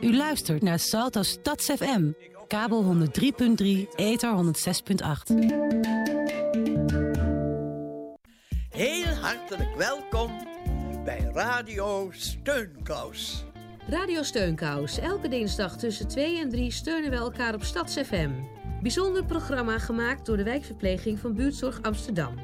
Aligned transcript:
U 0.00 0.16
luistert 0.16 0.62
naar 0.62 0.78
Salto 0.78 1.22
Stads 1.22 1.66
FM, 1.66 2.10
kabel 2.46 2.84
103.3, 2.84 3.66
ether 3.96 4.34
106.8. 4.36 5.34
Heel 8.70 9.14
hartelijk 9.20 9.74
welkom 9.76 10.30
bij 11.04 11.30
Radio 11.32 12.08
Steunkous. 12.10 13.44
Radio 13.88 14.22
Steunkous. 14.22 14.98
Elke 14.98 15.28
dinsdag 15.28 15.76
tussen 15.76 16.08
2 16.08 16.40
en 16.40 16.50
3 16.50 16.70
steunen 16.70 17.10
we 17.10 17.16
elkaar 17.16 17.54
op 17.54 17.62
Stads 17.62 17.96
FM. 17.96 18.30
Bijzonder 18.82 19.24
programma 19.24 19.78
gemaakt 19.78 20.26
door 20.26 20.36
de 20.36 20.44
wijkverpleging 20.44 21.18
van 21.18 21.34
Buurtzorg 21.34 21.82
Amsterdam. 21.82 22.34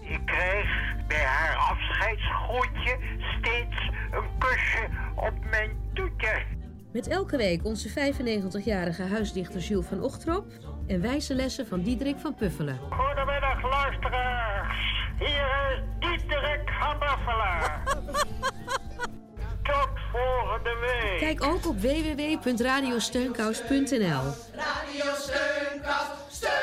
Ik 0.00 0.20
kreeg 0.24 0.68
bij 1.06 1.24
haar 1.24 1.56
afscheidsgroetje 1.56 2.98
steeds 3.38 3.90
een 4.10 4.38
kusje 4.38 4.88
op 5.16 5.44
mijn 5.50 5.70
toetje. 5.94 6.58
Met 6.92 7.08
elke 7.08 7.36
week 7.36 7.64
onze 7.64 7.88
95-jarige 7.88 9.02
huisdichter 9.02 9.60
Jules 9.60 9.86
van 9.86 10.02
Ochtrop 10.02 10.46
en 10.86 11.00
wijze 11.00 11.34
lessen 11.34 11.66
van 11.66 11.82
Diederik 11.82 12.18
van 12.18 12.34
Puffelen. 12.34 12.78
Goedemiddag 12.90 13.62
luisteraars. 13.62 14.78
Hier 15.18 15.84
is 15.98 16.18
Diederik 16.18 16.70
van 16.80 16.98
Buffelen. 16.98 17.82
Tot 19.70 19.88
volgende 20.12 20.76
week. 20.80 21.18
Kijk 21.18 21.42
ook 21.44 21.66
op 21.66 21.80
www.radiosteunkous.nl. 21.80 24.22
Radio 24.54 25.14
Steunkous, 25.14 26.06
Steunkous. 26.28 26.58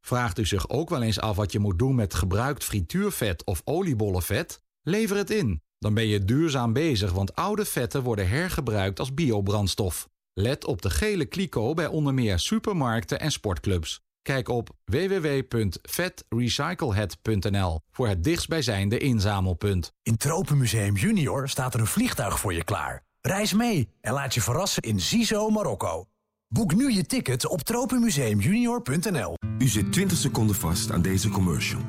Vraagt 0.00 0.38
u 0.38 0.46
zich 0.46 0.68
ook 0.68 0.88
wel 0.88 1.02
eens 1.02 1.20
af 1.20 1.36
wat 1.36 1.52
je 1.52 1.58
moet 1.58 1.78
doen 1.78 1.94
met 1.94 2.14
gebruikt 2.14 2.64
frituurvet 2.64 3.44
of 3.44 3.60
oliebollenvet? 3.64 4.60
Lever 4.82 5.16
het 5.16 5.30
in. 5.30 5.62
Dan 5.78 5.94
ben 5.94 6.06
je 6.06 6.24
duurzaam 6.24 6.72
bezig, 6.72 7.12
want 7.12 7.34
oude 7.34 7.64
vetten 7.64 8.02
worden 8.02 8.28
hergebruikt 8.28 8.98
als 8.98 9.14
biobrandstof. 9.14 10.08
Let 10.32 10.64
op 10.64 10.82
de 10.82 10.90
gele 10.90 11.24
kliko 11.24 11.74
bij 11.74 11.86
onder 11.86 12.14
meer 12.14 12.38
supermarkten 12.38 13.20
en 13.20 13.30
sportclubs. 13.30 14.00
Kijk 14.22 14.48
op 14.48 14.70
www.vetrecyclehet.nl 14.84 17.80
voor 17.90 18.08
het 18.08 18.24
dichtstbijzijnde 18.24 18.98
inzamelpunt. 18.98 19.92
In 20.02 20.16
Tropenmuseum 20.16 20.96
Junior 20.96 21.48
staat 21.48 21.74
er 21.74 21.80
een 21.80 21.86
vliegtuig 21.86 22.40
voor 22.40 22.54
je 22.54 22.64
klaar. 22.64 23.04
Reis 23.20 23.52
mee 23.52 23.88
en 24.00 24.12
laat 24.12 24.34
je 24.34 24.40
verrassen 24.40 24.82
in 24.82 25.00
Zizo, 25.00 25.50
Marokko. 25.50 26.04
Boek 26.48 26.74
nu 26.74 26.92
je 26.92 27.06
ticket 27.06 27.46
op 27.46 27.62
tropenmuseumjunior.nl. 27.62 29.34
U 29.58 29.68
zit 29.68 29.92
20 29.92 30.18
seconden 30.18 30.56
vast 30.56 30.90
aan 30.90 31.02
deze 31.02 31.28
commercial. 31.28 31.80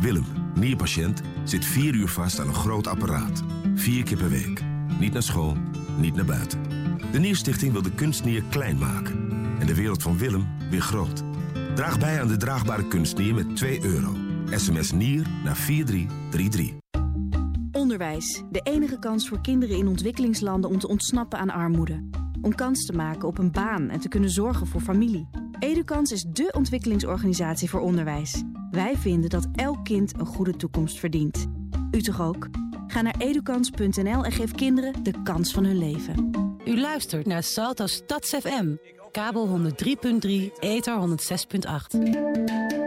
Willem, 0.00 0.45
nierpatiënt, 0.56 1.22
zit 1.44 1.64
4 1.64 1.94
uur 1.94 2.08
vast 2.08 2.40
aan 2.40 2.48
een 2.48 2.54
groot 2.54 2.86
apparaat. 2.86 3.42
Vier 3.74 4.04
keer 4.04 4.16
per 4.16 4.30
week. 4.30 4.62
Niet 4.98 5.12
naar 5.12 5.22
school, 5.22 5.56
niet 5.98 6.14
naar 6.14 6.24
buiten. 6.24 6.62
De 7.12 7.18
Nierstichting 7.18 7.72
wil 7.72 7.82
de 7.82 7.90
kunstnier 7.90 8.42
klein 8.50 8.78
maken. 8.78 9.30
En 9.58 9.66
de 9.66 9.74
wereld 9.74 10.02
van 10.02 10.18
Willem 10.18 10.46
weer 10.70 10.80
groot. 10.80 11.22
Draag 11.74 11.98
bij 11.98 12.20
aan 12.20 12.28
de 12.28 12.36
draagbare 12.36 12.88
kunstnier 12.88 13.34
met 13.34 13.56
2 13.56 13.84
euro. 13.84 14.16
SMS 14.50 14.92
NIER 14.92 15.26
naar 15.44 15.56
4333. 15.56 16.72
Onderwijs. 17.72 18.42
De 18.50 18.60
enige 18.60 18.98
kans 18.98 19.28
voor 19.28 19.40
kinderen 19.40 19.76
in 19.76 19.88
ontwikkelingslanden 19.88 20.70
om 20.70 20.78
te 20.78 20.88
ontsnappen 20.88 21.38
aan 21.38 21.50
armoede. 21.50 22.08
Om 22.40 22.54
kans 22.54 22.86
te 22.86 22.92
maken 22.92 23.28
op 23.28 23.38
een 23.38 23.52
baan 23.52 23.88
en 23.88 24.00
te 24.00 24.08
kunnen 24.08 24.30
zorgen 24.30 24.66
voor 24.66 24.80
familie. 24.80 25.28
Edukans 25.58 26.12
is 26.12 26.22
dé 26.22 26.48
ontwikkelingsorganisatie 26.52 27.70
voor 27.70 27.80
onderwijs. 27.80 28.42
Wij 28.70 28.96
vinden 28.96 29.30
dat 29.30 29.46
elk 29.54 29.84
kind 29.84 30.18
een 30.18 30.26
goede 30.26 30.56
toekomst 30.56 30.98
verdient. 30.98 31.46
U 31.90 32.02
toch 32.02 32.20
ook? 32.20 32.48
Ga 32.86 33.02
naar 33.02 33.14
edukans.nl 33.18 34.24
en 34.24 34.32
geef 34.32 34.52
kinderen 34.52 35.02
de 35.02 35.22
kans 35.22 35.52
van 35.52 35.64
hun 35.64 35.78
leven. 35.78 36.30
U 36.64 36.80
luistert 36.80 37.26
naar 37.26 37.42
Salto 37.42 37.86
Stads 37.86 38.34
FM, 38.34 38.74
kabel 39.10 39.60
103.3, 39.60 40.30
ether 40.58 40.98
106.8. 41.00 42.85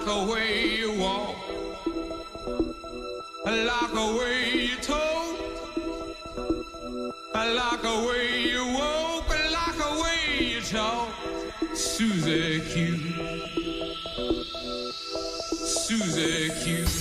Like 0.00 0.08
the 0.08 0.32
way 0.32 0.76
you 0.78 0.92
walk, 0.98 1.36
like 3.44 3.92
the 3.92 4.16
way 4.18 4.50
you 4.54 4.76
talk, 4.76 5.36
like 7.34 7.82
the 7.82 8.08
way 8.08 8.40
you 8.40 8.64
walk, 8.72 9.28
like 9.28 9.76
the 9.76 10.02
way 10.02 10.46
you 10.46 10.60
talk. 10.62 11.08
Susie 11.74 12.60
Q. 12.60 12.96
Susie 15.66 16.50
Q. 16.64 16.99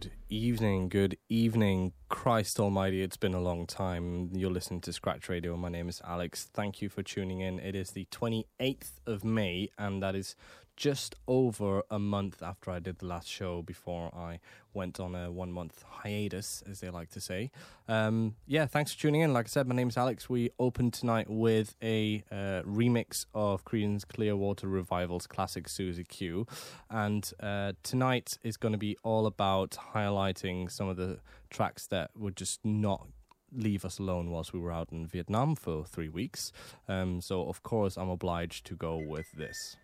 Good 0.00 0.12
evening, 0.30 0.88
good 0.88 1.18
evening. 1.28 1.92
Christ 2.08 2.58
Almighty, 2.58 3.02
it's 3.02 3.18
been 3.18 3.34
a 3.34 3.40
long 3.40 3.66
time. 3.66 4.30
You're 4.32 4.50
listening 4.50 4.80
to 4.82 4.94
Scratch 4.94 5.28
Radio. 5.28 5.58
My 5.58 5.68
name 5.68 5.90
is 5.90 6.00
Alex. 6.06 6.48
Thank 6.54 6.80
you 6.80 6.88
for 6.88 7.02
tuning 7.02 7.40
in. 7.40 7.58
It 7.58 7.74
is 7.74 7.90
the 7.90 8.06
28th 8.10 8.92
of 9.06 9.24
May, 9.24 9.68
and 9.76 10.02
that 10.02 10.14
is 10.14 10.36
just 10.80 11.14
over 11.28 11.82
a 11.90 11.98
month 11.98 12.42
after 12.42 12.70
I 12.70 12.78
did 12.78 13.00
the 13.00 13.06
last 13.06 13.28
show 13.28 13.60
before 13.60 14.10
I 14.16 14.40
went 14.72 14.98
on 14.98 15.14
a 15.14 15.30
one 15.30 15.52
month 15.52 15.84
hiatus, 15.86 16.64
as 16.68 16.80
they 16.80 16.88
like 16.88 17.10
to 17.10 17.20
say. 17.20 17.50
Um, 17.86 18.36
yeah, 18.46 18.64
thanks 18.64 18.94
for 18.94 19.00
tuning 19.00 19.20
in. 19.20 19.34
Like 19.34 19.44
I 19.44 19.48
said, 19.48 19.68
my 19.68 19.74
name 19.74 19.90
is 19.90 19.98
Alex. 19.98 20.30
We 20.30 20.48
opened 20.58 20.94
tonight 20.94 21.28
with 21.28 21.76
a 21.82 22.24
uh, 22.32 22.62
remix 22.62 23.26
of 23.34 23.62
Creedence 23.66 24.08
Clearwater 24.08 24.68
Revival's 24.68 25.26
classic 25.26 25.68
Susie 25.68 26.02
Q. 26.02 26.46
And 26.88 27.30
uh, 27.40 27.72
tonight 27.82 28.38
is 28.42 28.56
going 28.56 28.72
to 28.72 28.78
be 28.78 28.96
all 29.02 29.26
about 29.26 29.76
highlighting 29.94 30.70
some 30.70 30.88
of 30.88 30.96
the 30.96 31.18
tracks 31.50 31.88
that 31.88 32.10
were 32.16 32.30
just 32.30 32.64
not 32.64 33.06
leave 33.52 33.84
us 33.84 33.98
alone 33.98 34.30
whilst 34.30 34.54
we 34.54 34.60
were 34.60 34.72
out 34.72 34.88
in 34.92 35.06
Vietnam 35.06 35.56
for 35.56 35.84
three 35.84 36.08
weeks. 36.08 36.52
Um, 36.88 37.20
so, 37.20 37.46
of 37.50 37.62
course, 37.62 37.98
I'm 37.98 38.08
obliged 38.08 38.64
to 38.66 38.76
go 38.76 38.96
with 38.96 39.30
this. 39.32 39.76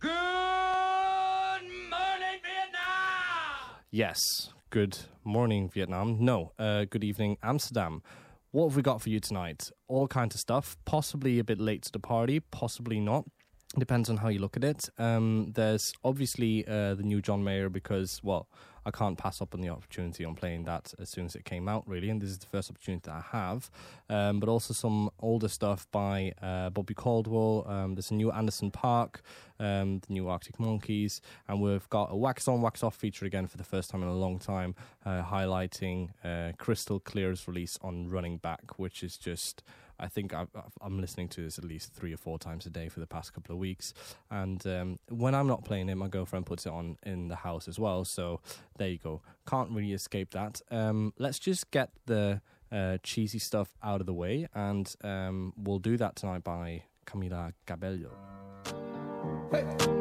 Good 0.00 0.10
morning, 0.10 1.68
Vietnam! 2.42 3.76
Yes, 3.90 4.18
good 4.70 4.96
morning, 5.24 5.68
Vietnam. 5.68 6.24
No, 6.24 6.52
uh, 6.58 6.86
good 6.88 7.04
evening, 7.04 7.36
Amsterdam. 7.42 8.02
What 8.50 8.68
have 8.68 8.76
we 8.76 8.82
got 8.82 9.02
for 9.02 9.10
you 9.10 9.20
tonight? 9.20 9.70
All 9.88 10.08
kinds 10.08 10.34
of 10.34 10.40
stuff. 10.40 10.78
Possibly 10.86 11.38
a 11.38 11.44
bit 11.44 11.60
late 11.60 11.82
to 11.82 11.92
the 11.92 11.98
party, 11.98 12.40
possibly 12.40 12.98
not. 12.98 13.26
Depends 13.78 14.08
on 14.08 14.16
how 14.16 14.28
you 14.28 14.38
look 14.38 14.56
at 14.56 14.64
it. 14.64 14.88
Um, 14.96 15.52
there's 15.54 15.92
obviously 16.02 16.66
uh, 16.66 16.94
the 16.94 17.02
new 17.02 17.20
John 17.20 17.44
Mayer 17.44 17.68
because, 17.68 18.20
well, 18.22 18.48
I 18.84 18.90
can't 18.90 19.18
pass 19.18 19.40
up 19.40 19.54
on 19.54 19.60
the 19.60 19.68
opportunity 19.68 20.24
on 20.24 20.34
playing 20.34 20.64
that 20.64 20.94
as 20.98 21.08
soon 21.08 21.26
as 21.26 21.34
it 21.34 21.44
came 21.44 21.68
out, 21.68 21.86
really. 21.86 22.10
And 22.10 22.20
this 22.20 22.30
is 22.30 22.38
the 22.38 22.46
first 22.46 22.70
opportunity 22.70 23.02
that 23.06 23.12
I 23.12 23.36
have. 23.36 23.70
Um, 24.08 24.40
but 24.40 24.48
also 24.48 24.72
some 24.72 25.10
older 25.20 25.48
stuff 25.48 25.86
by 25.92 26.32
uh, 26.42 26.70
Bobby 26.70 26.94
Caldwell. 26.94 27.66
Um, 27.68 27.94
there's 27.94 28.10
a 28.10 28.14
new 28.14 28.30
Anderson 28.30 28.70
.Paak, 28.70 29.16
um, 29.58 30.00
the 30.06 30.12
new 30.12 30.28
Arctic 30.28 30.58
Monkeys. 30.58 31.20
And 31.48 31.60
we've 31.60 31.88
got 31.90 32.10
a 32.10 32.16
Wax 32.16 32.48
On, 32.48 32.62
Wax 32.62 32.82
Off 32.82 32.96
feature 32.96 33.26
again 33.26 33.46
for 33.46 33.56
the 33.56 33.64
first 33.64 33.90
time 33.90 34.02
in 34.02 34.08
a 34.08 34.14
long 34.14 34.38
time, 34.38 34.74
uh, 35.04 35.22
highlighting 35.22 36.10
uh, 36.24 36.52
Crystal 36.58 37.00
Clear's 37.00 37.46
release 37.46 37.78
on 37.82 38.08
Running 38.08 38.38
Back, 38.38 38.78
which 38.78 39.02
is 39.02 39.16
just. 39.16 39.62
I 40.00 40.08
think 40.08 40.34
i 40.34 40.46
am 40.82 41.00
listening 41.00 41.28
to 41.28 41.42
this 41.42 41.58
at 41.58 41.64
least 41.64 41.92
three 41.92 42.12
or 42.12 42.16
four 42.16 42.38
times 42.38 42.66
a 42.66 42.70
day 42.70 42.88
for 42.88 43.00
the 43.00 43.06
past 43.06 43.32
couple 43.32 43.54
of 43.54 43.58
weeks. 43.58 43.94
And 44.30 44.64
um, 44.66 44.98
when 45.08 45.34
I'm 45.34 45.46
not 45.46 45.64
playing 45.64 45.88
it, 45.88 45.94
my 45.96 46.08
girlfriend 46.08 46.46
puts 46.46 46.66
it 46.66 46.72
on 46.72 46.96
in 47.04 47.28
the 47.28 47.36
house 47.36 47.68
as 47.68 47.78
well. 47.78 48.04
So 48.04 48.40
there 48.78 48.88
you 48.88 48.98
go. 48.98 49.22
Can't 49.46 49.70
really 49.70 49.92
escape 49.92 50.30
that. 50.30 50.60
Um, 50.70 51.12
let's 51.18 51.38
just 51.38 51.70
get 51.70 51.90
the 52.06 52.40
uh, 52.72 52.98
cheesy 53.02 53.38
stuff 53.38 53.76
out 53.82 54.00
of 54.00 54.06
the 54.06 54.14
way, 54.14 54.46
and 54.54 54.94
um, 55.02 55.52
we'll 55.56 55.80
do 55.80 55.96
that 55.96 56.16
tonight 56.16 56.44
by 56.44 56.84
Camila 57.06 57.52
Cabello. 57.66 58.10
Hey. 59.50 59.99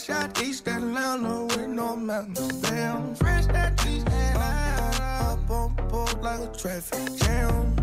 Fresh 0.00 0.16
out 0.16 0.42
East 0.42 0.66
Atlanta 0.66 1.44
with 1.44 1.68
no 1.68 1.94
mountains. 1.94 2.62
Damn, 2.62 3.14
fresh 3.16 3.46
out 3.48 3.86
East 3.86 4.06
Atlanta. 4.06 5.32
Up 5.32 5.50
on 5.50 5.74
board 5.88 6.22
like 6.22 6.40
a 6.40 6.58
traffic 6.58 7.16
jam. 7.18 7.76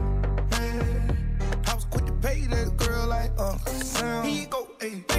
Hey. 0.52 0.82
I 1.68 1.76
was 1.76 1.86
quick 1.86 2.08
to 2.08 2.14
pay 2.14 2.42
that 2.48 2.76
girl 2.76 3.06
like 3.06 3.30
Uncle 3.40 3.72
Sam. 3.72 4.28
you 4.28 4.48
go, 4.48 4.68
hey. 4.82 5.17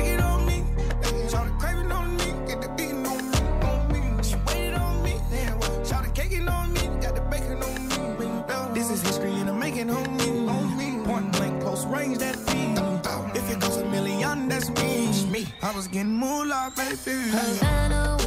I 15.69 15.77
was 15.77 15.87
getting 15.87 16.17
moonlight, 16.17 16.75
baby. 16.77 17.29
Havana, 17.29 18.18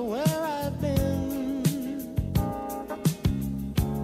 where 0.00 0.42
I've 0.60 0.80
been. 0.80 1.62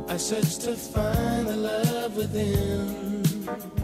I 0.08 0.16
search 0.16 0.58
to 0.64 0.74
find 0.74 1.46
the 1.46 1.56
love 1.56 2.16
within. 2.16 3.77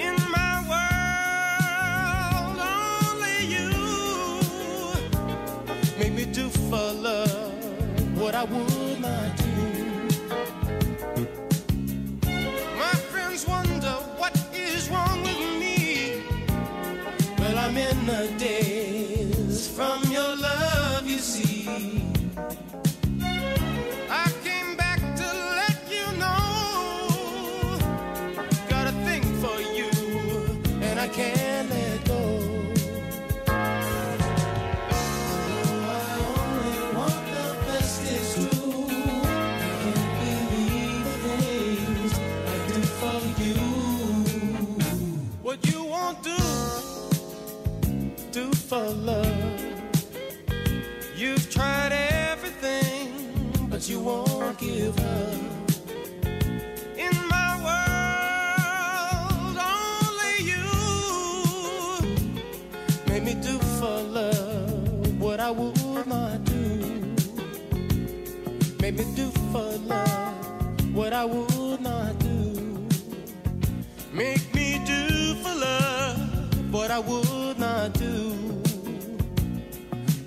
In 0.08 0.16
my 0.38 0.54
world, 0.72 2.58
only 3.10 3.38
you 3.56 3.70
make 6.00 6.14
me 6.20 6.26
do 6.26 6.46
for 6.70 6.88
love 7.08 7.54
what 8.20 8.34
I 8.34 8.44
would 8.52 8.71
do 48.32 48.50
for 48.54 48.80
love. 48.80 49.82
You've 51.18 51.50
tried 51.50 51.92
everything, 51.92 53.68
but 53.70 53.90
you 53.90 54.00
won't 54.00 54.58
give 54.58 54.98
up. 54.98 55.34
In 56.98 57.12
my 57.28 57.52
world, 57.68 59.58
only 59.60 60.36
you 60.52 60.64
make 63.08 63.24
me 63.24 63.34
do 63.34 63.60
for 63.78 64.00
love 64.02 65.20
what 65.20 65.42
I 65.42 65.52
would 65.52 66.08
not 66.08 66.46
do. 66.46 67.16
Make 68.80 68.96
me 68.98 69.06
do 69.14 69.30
for 69.52 69.78
love 69.88 70.96
what 70.96 71.12
I 71.12 71.26
would 71.26 71.82
not 71.82 72.18
do. 72.20 72.88
Make 74.14 74.54
me 74.56 74.80
do 74.86 75.36
for 75.44 75.54
love 75.54 76.74
what 76.74 76.92
I 76.92 77.00
would 77.00 77.60
not 77.60 77.94
do. 77.94 78.01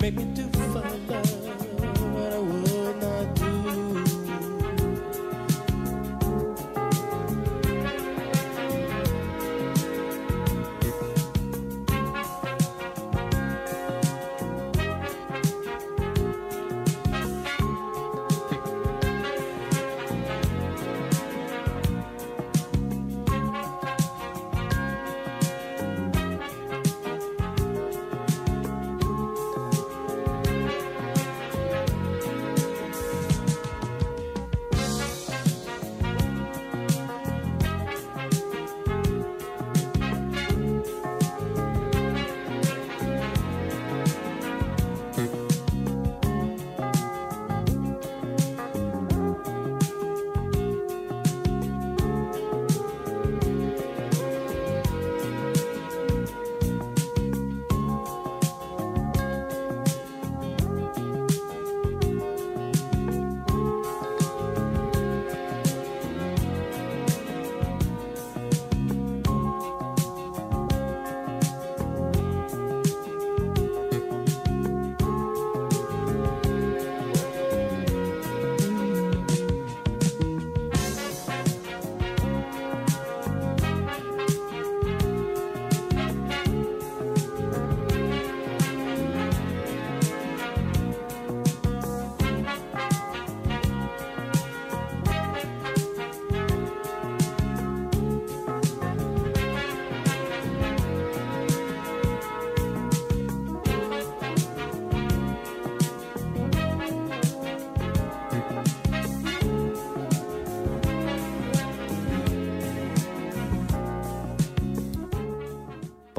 Make 0.05 0.17
me 0.17 0.25
do 0.35 0.47
for 0.51 0.81
love 1.09 1.24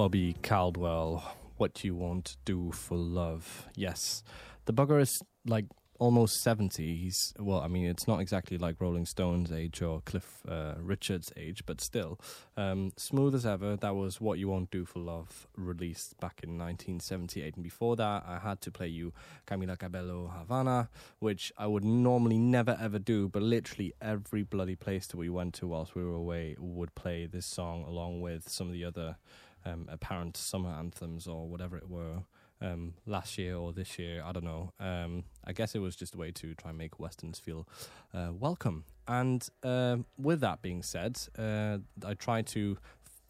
Bobby 0.05 0.35
Caldwell, 0.43 1.35
What 1.57 1.83
You 1.83 1.95
Won't 1.95 2.37
Do 2.45 2.71
for 2.71 2.95
Love. 2.95 3.65
Yes, 3.75 4.21
the 4.65 4.71
bugger 4.71 5.01
is 5.01 5.19
like 5.47 5.65
almost 5.97 6.43
70. 6.43 6.95
He's, 6.95 7.33
well, 7.39 7.59
I 7.61 7.67
mean, 7.67 7.87
it's 7.87 8.07
not 8.07 8.19
exactly 8.19 8.59
like 8.59 8.79
Rolling 8.79 9.07
Stones' 9.07 9.51
age 9.51 9.81
or 9.81 10.01
Cliff 10.01 10.43
uh, 10.47 10.75
Richard's 10.77 11.31
age, 11.35 11.65
but 11.65 11.81
still. 11.81 12.19
Um, 12.55 12.91
smooth 12.97 13.33
as 13.33 13.47
ever, 13.47 13.77
that 13.77 13.95
was 13.95 14.21
What 14.21 14.37
You 14.37 14.49
Won't 14.49 14.69
Do 14.69 14.85
for 14.85 14.99
Love, 14.99 15.47
released 15.57 16.19
back 16.19 16.41
in 16.43 16.51
1978. 16.51 17.55
And 17.55 17.63
before 17.63 17.95
that, 17.95 18.25
I 18.27 18.37
had 18.37 18.61
to 18.61 18.71
play 18.71 18.89
you 18.89 19.11
Camila 19.47 19.79
Cabello 19.79 20.31
Havana, 20.37 20.87
which 21.17 21.51
I 21.57 21.65
would 21.65 21.83
normally 21.83 22.37
never 22.37 22.77
ever 22.79 22.99
do, 22.99 23.27
but 23.27 23.41
literally 23.41 23.95
every 23.99 24.43
bloody 24.43 24.75
place 24.75 25.07
that 25.07 25.17
we 25.17 25.29
went 25.29 25.55
to 25.55 25.67
whilst 25.67 25.95
we 25.95 26.03
were 26.03 26.13
away 26.13 26.55
would 26.59 26.93
play 26.93 27.25
this 27.25 27.47
song 27.47 27.83
along 27.87 28.21
with 28.21 28.47
some 28.47 28.67
of 28.67 28.73
the 28.73 28.85
other 28.85 29.17
um, 29.65 29.87
apparent 29.89 30.37
summer 30.37 30.69
anthems 30.69 31.27
or 31.27 31.47
whatever 31.47 31.77
it 31.77 31.89
were. 31.89 32.23
um, 32.61 32.93
last 33.05 33.37
year 33.37 33.55
or 33.55 33.73
this 33.73 33.99
year. 33.99 34.21
I 34.23 34.31
don't 34.31 34.45
know. 34.45 34.71
Um, 34.79 35.23
I 35.45 35.53
guess 35.53 35.75
it 35.75 35.79
was 35.79 35.95
just 35.95 36.15
a 36.15 36.17
way 36.17 36.31
to 36.31 36.53
try 36.55 36.69
and 36.69 36.77
make 36.77 36.99
Westerns 36.99 37.39
feel 37.39 37.67
uh, 38.13 38.31
welcome. 38.33 38.85
And 39.07 39.47
um 39.63 40.05
with 40.17 40.39
that 40.41 40.61
being 40.61 40.81
said, 40.83 41.19
uh, 41.37 41.77
I 42.05 42.13
tried 42.15 42.47
to 42.47 42.77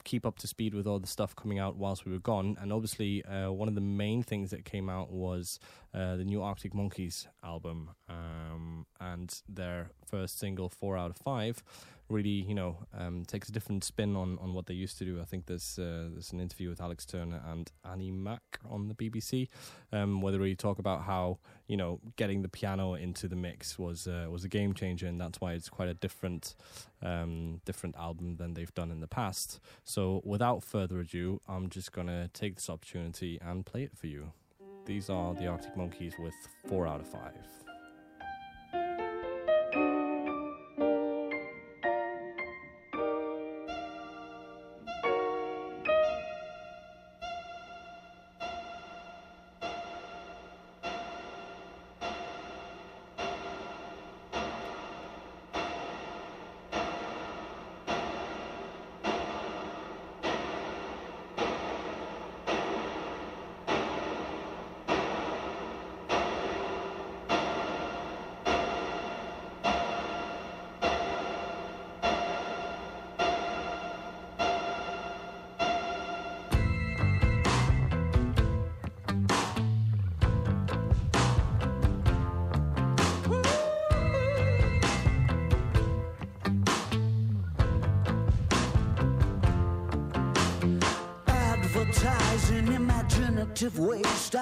keep 0.03 0.25
up 0.25 0.37
to 0.37 0.47
speed 0.47 0.75
with 0.75 0.85
all 0.85 0.99
the 0.99 1.07
stuff 1.07 1.35
coming 1.35 1.57
out 1.57 1.75
whilst 1.77 2.05
we 2.05 2.11
were 2.11 2.19
gone. 2.19 2.55
And 2.61 2.71
obviously, 2.71 3.25
uh, 3.25 3.51
one 3.51 3.67
of 3.67 3.73
the 3.73 3.81
main 3.81 4.21
things 4.21 4.51
that 4.51 4.63
came 4.63 4.87
out 4.87 5.11
was 5.11 5.59
uh, 5.95 6.15
the 6.15 6.23
new 6.23 6.43
Arctic 6.43 6.75
Monkeys 6.75 7.27
album 7.43 7.89
um, 8.07 8.85
and 8.99 9.41
their 9.49 9.89
first 10.05 10.37
single, 10.37 10.69
Four 10.69 10.95
Out 10.95 11.09
of 11.09 11.17
Five. 11.17 11.63
Really, 12.07 12.29
you 12.29 12.53
know, 12.53 12.77
um, 12.95 13.23
takes 13.25 13.49
a 13.49 13.51
different 13.51 13.83
spin 13.83 14.15
on, 14.15 14.37
on 14.39 14.53
what 14.53 14.67
they 14.67 14.75
used 14.75 14.99
to 14.99 15.05
do. 15.05 15.19
I 15.19 15.25
think 15.25 15.47
there's 15.47 15.79
uh, 15.79 16.09
there's 16.11 16.31
an 16.31 16.39
interview 16.39 16.69
with 16.69 16.79
Alex 16.79 17.05
Turner 17.05 17.41
and 17.47 17.71
Annie 17.83 18.11
Mac 18.11 18.41
on 18.69 18.87
the 18.87 18.93
BBC, 18.93 19.47
um, 19.91 20.21
where 20.21 20.31
they 20.31 20.37
really 20.37 20.55
talk 20.55 20.77
about 20.77 21.01
how 21.03 21.39
you 21.67 21.77
know 21.77 21.99
getting 22.15 22.43
the 22.43 22.47
piano 22.47 22.93
into 22.93 23.27
the 23.27 23.35
mix 23.35 23.79
was 23.79 24.07
uh, 24.07 24.27
was 24.29 24.43
a 24.43 24.49
game 24.49 24.73
changer, 24.73 25.07
and 25.07 25.19
that's 25.19 25.41
why 25.41 25.53
it's 25.53 25.67
quite 25.67 25.89
a 25.89 25.95
different 25.95 26.55
um, 27.01 27.59
different 27.65 27.95
album 27.95 28.35
than 28.35 28.53
they've 28.53 28.73
done 28.75 28.91
in 28.91 28.99
the 28.99 29.07
past. 29.07 29.59
So, 29.83 30.21
without 30.23 30.63
further 30.63 30.99
ado, 30.99 31.41
I'm 31.47 31.69
just 31.69 31.91
gonna 31.91 32.29
take 32.33 32.55
this 32.55 32.69
opportunity 32.69 33.39
and 33.41 33.65
play 33.65 33.83
it 33.83 33.97
for 33.97 34.05
you. 34.05 34.31
These 34.85 35.09
are 35.09 35.33
the 35.33 35.47
Arctic 35.47 35.75
Monkeys 35.75 36.13
with 36.19 36.35
four 36.67 36.85
out 36.85 37.01
of 37.01 37.07
five. 37.07 37.64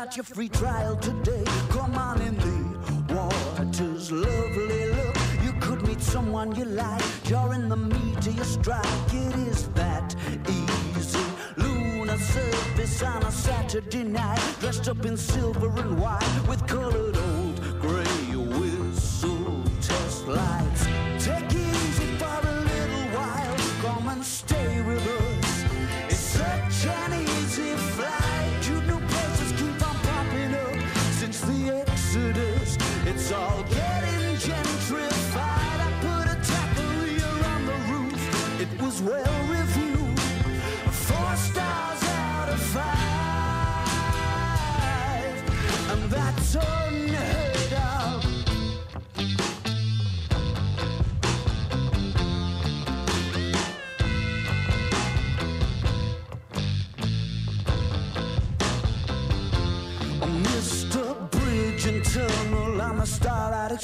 Start 0.03 0.17
your 0.17 0.23
free 0.25 0.49
trial 0.49 0.97
today. 0.97 1.45
Come 1.69 1.95
on 1.95 2.21
in 2.21 2.35
the 2.35 3.13
waters, 3.15 4.11
lovely 4.11 4.87
look. 4.87 5.17
You 5.41 5.53
could 5.61 5.87
meet 5.87 6.01
someone 6.01 6.53
you 6.57 6.65
like. 6.65 7.01
You're 7.29 7.57
the 7.69 7.77
meat 7.77 8.17
of 8.17 8.35
your 8.35 8.43
strike. 8.43 9.13
It 9.13 9.33
is 9.47 9.69
that 9.69 10.13
easy. 10.49 11.23
Lunar 11.55 12.17
surface 12.17 13.01
on 13.01 13.23
a 13.23 13.31
Saturday 13.31 14.03
night. 14.03 14.41
Dressed 14.59 14.89
up 14.89 15.05
in 15.05 15.15
silver 15.15 15.69
and 15.69 15.97
white 15.97 16.47
with 16.49 16.67
colored 16.67 17.15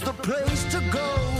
the 0.00 0.12
place 0.12 0.64
to 0.72 0.80
go. 0.92 1.37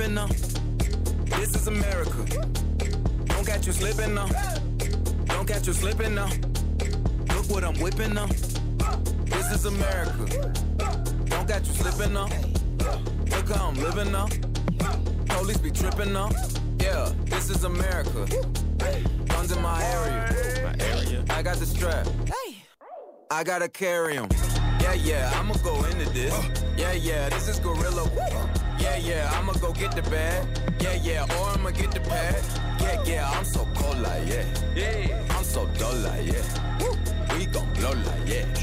What 0.00 0.10
now. 0.10 0.26
This 1.36 1.54
is 1.54 1.66
America. 1.66 2.24
Don't 3.26 3.46
catch 3.46 3.66
you 3.66 3.72
slipping 3.72 4.14
now. 4.14 4.28
Don't 5.26 5.46
catch 5.46 5.66
you 5.66 5.74
slipping 5.74 6.14
now. 6.14 6.30
Look 7.34 7.50
what 7.50 7.64
I'm 7.64 7.78
whipping 7.80 8.14
now. 8.14 8.26
This 9.26 9.52
is 9.52 9.66
America. 9.66 10.54
Don't 11.26 11.46
catch 11.46 11.66
you 11.66 11.74
slipping 11.74 12.14
now. 12.14 12.28
Look 13.30 13.48
how 13.50 13.68
I'm 13.68 13.74
living 13.76 14.10
now. 14.10 14.28
Police 15.28 15.58
be 15.58 15.70
tripping 15.70 16.14
now. 16.14 16.30
Yeah, 16.78 17.12
this 17.26 17.50
is 17.50 17.64
America. 17.64 18.26
Guns 19.28 19.52
in 19.52 19.60
my 19.62 19.84
area. 19.84 20.64
My 20.64 20.84
area. 20.86 21.24
I 21.28 21.42
got 21.42 21.56
the 21.58 21.66
strap. 21.66 22.06
I 23.30 23.44
gotta 23.44 23.68
carry 23.68 24.16
'em. 24.16 24.28
Yeah, 24.80 24.94
yeah, 24.94 25.32
I'ma 25.34 25.54
go 25.62 25.84
into 25.84 26.08
this. 26.10 26.32
Uh. 26.32 26.42
Yeah, 26.76 26.92
yeah, 26.92 27.28
this 27.28 27.48
is 27.48 27.58
Gorilla. 27.60 28.08
Yeah, 29.10 29.28
I'ma 29.34 29.54
go 29.54 29.72
get 29.72 29.90
the 29.96 30.02
bag. 30.02 30.46
Yeah, 30.78 30.94
yeah, 31.02 31.36
or 31.36 31.48
I'ma 31.48 31.70
get 31.70 31.90
the 31.90 31.98
pad. 31.98 32.44
Yeah, 32.80 33.02
yeah, 33.04 33.30
I'm 33.30 33.44
so 33.44 33.66
cold 33.74 33.98
like 33.98 34.28
yeah. 34.28 34.44
Yeah, 34.76 35.26
I'm 35.30 35.42
so 35.42 35.66
dull 35.78 35.96
like 35.96 36.26
yeah. 36.26 37.36
We 37.36 37.46
gon' 37.46 37.72
blow 37.74 37.90
like 37.90 38.28
yeah. 38.28 38.59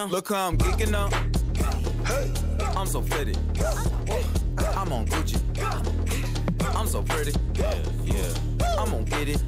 Now. 0.00 0.06
Look 0.06 0.28
how 0.30 0.48
I'm 0.48 0.56
kicking 0.56 0.92
now. 0.92 1.10
I'm 2.74 2.86
so 2.86 3.02
fitted. 3.02 3.36
I'm 4.74 4.90
on 4.94 5.04
Gucci. 5.06 5.38
I'm 6.74 6.86
so 6.86 7.02
pretty. 7.02 7.32
Yeah, 7.52 7.74
yeah. 8.04 8.32
I'm 8.78 8.90
gonna 8.92 9.04
get 9.04 9.28
it. 9.28 9.42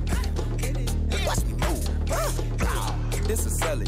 Watch 1.25 1.43
me 1.47 1.55
move. 1.55 1.89
This 3.27 3.47
is 3.47 3.59
Sally. 3.59 3.87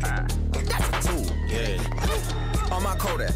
That's 0.00 1.06
a 1.06 1.08
tool. 1.08 1.26
Yeah. 1.46 2.72
On 2.72 2.82
my 2.82 2.96
Kodak. 2.96 3.32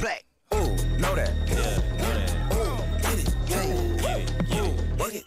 Black. 0.00 0.24
Ooh, 0.54 0.74
know 0.98 1.14
that. 1.14 1.34
Yeah. 1.46 2.56
Ooh, 2.56 2.78
get 3.02 3.18
it. 3.18 3.28
Get 3.46 3.66
it. 3.68 4.00
Get 4.00 4.18
it. 4.18 4.86
Get 4.96 5.14
it. 5.14 5.26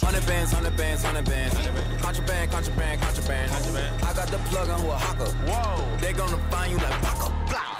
Hundred 0.00 0.26
bands, 0.26 0.52
hundred 0.52 0.74
bands, 0.74 1.04
hundred 1.04 1.26
bands. 1.26 1.81
Contraband, 2.12 2.50
contraband, 2.50 3.00
contraband. 3.00 3.50
Contraband. 3.50 4.04
I 4.04 4.12
got 4.12 4.28
the 4.28 4.36
plug 4.50 4.68
on 4.68 4.80
who 4.80 4.90
a 4.90 4.92
hawker. 4.92 5.30
Whoa. 5.48 5.96
They 5.96 6.12
gonna 6.12 6.36
find 6.50 6.70
you 6.70 6.76
like 6.76 7.00
Paco. 7.00 7.32
Blah. 7.48 7.78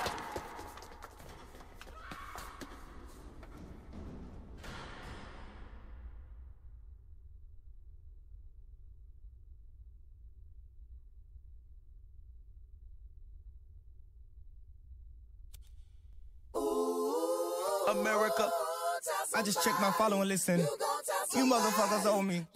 America. 17.90 18.51
I 19.35 19.42
just 19.42 19.62
checked 19.62 19.79
my 19.79 19.90
follow 19.90 20.21
and 20.21 20.29
listen. 20.31 20.61
You 21.35 21.45
motherfuckers 21.45 22.07
owe 22.07 22.23
me. 22.23 22.47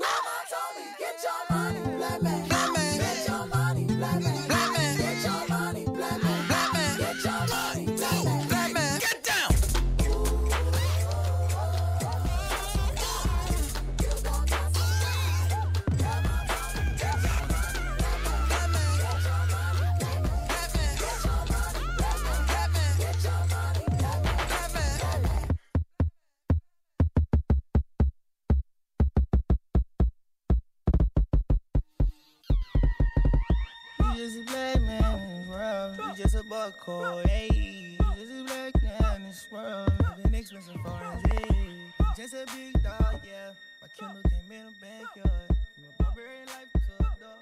A 42.48 42.72
dog, 42.78 43.20
yeah. 43.26 43.52
My 43.82 43.88
came 43.98 44.16
in 44.50 44.66
the 44.66 44.72
backyard. 44.80 45.50
A 45.50 46.02
barbarian 46.02 46.46
life 46.46 46.68
a 46.74 47.02
dog. 47.02 47.36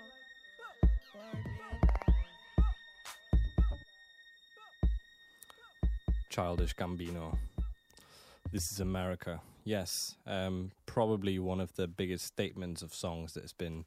Childish 6.30 6.74
Gambino. 6.74 7.38
This 8.52 8.72
is 8.72 8.80
America. 8.80 9.40
Yes, 9.64 10.16
um, 10.26 10.72
probably 10.86 11.38
one 11.38 11.60
of 11.60 11.74
the 11.76 11.86
biggest 11.86 12.26
statements 12.26 12.82
of 12.82 12.92
songs 12.92 13.34
that 13.34 13.42
has 13.42 13.52
been 13.52 13.84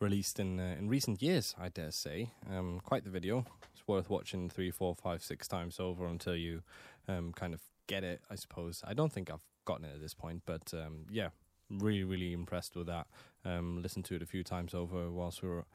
released 0.00 0.38
in 0.38 0.60
uh, 0.60 0.76
in 0.78 0.88
recent 0.88 1.20
years. 1.22 1.54
I 1.60 1.68
dare 1.68 1.90
say. 1.90 2.30
Um, 2.50 2.80
quite 2.84 3.04
the 3.04 3.10
video. 3.10 3.44
It's 3.72 3.86
worth 3.86 4.08
watching 4.08 4.48
three, 4.48 4.70
four, 4.70 4.94
five, 4.94 5.22
six 5.22 5.48
times 5.48 5.80
over 5.80 6.06
until 6.06 6.36
you 6.36 6.62
um, 7.08 7.32
kind 7.32 7.52
of 7.52 7.60
get 7.88 8.04
it. 8.04 8.20
I 8.30 8.36
suppose. 8.36 8.82
I 8.86 8.94
don't 8.94 9.12
think 9.12 9.30
I've 9.30 9.44
gotten 9.68 9.84
it 9.84 9.94
at 9.94 10.00
this 10.00 10.14
point, 10.14 10.42
but 10.46 10.72
um, 10.72 11.04
yeah, 11.10 11.28
really, 11.70 12.02
really 12.02 12.32
impressed 12.32 12.74
with 12.74 12.86
that. 12.86 13.06
Um, 13.44 13.82
listened 13.82 14.06
to 14.06 14.14
it 14.14 14.22
a 14.22 14.26
few 14.26 14.42
times 14.42 14.74
over 14.74 15.10
whilst 15.10 15.42
we 15.42 15.48
were 15.48 15.66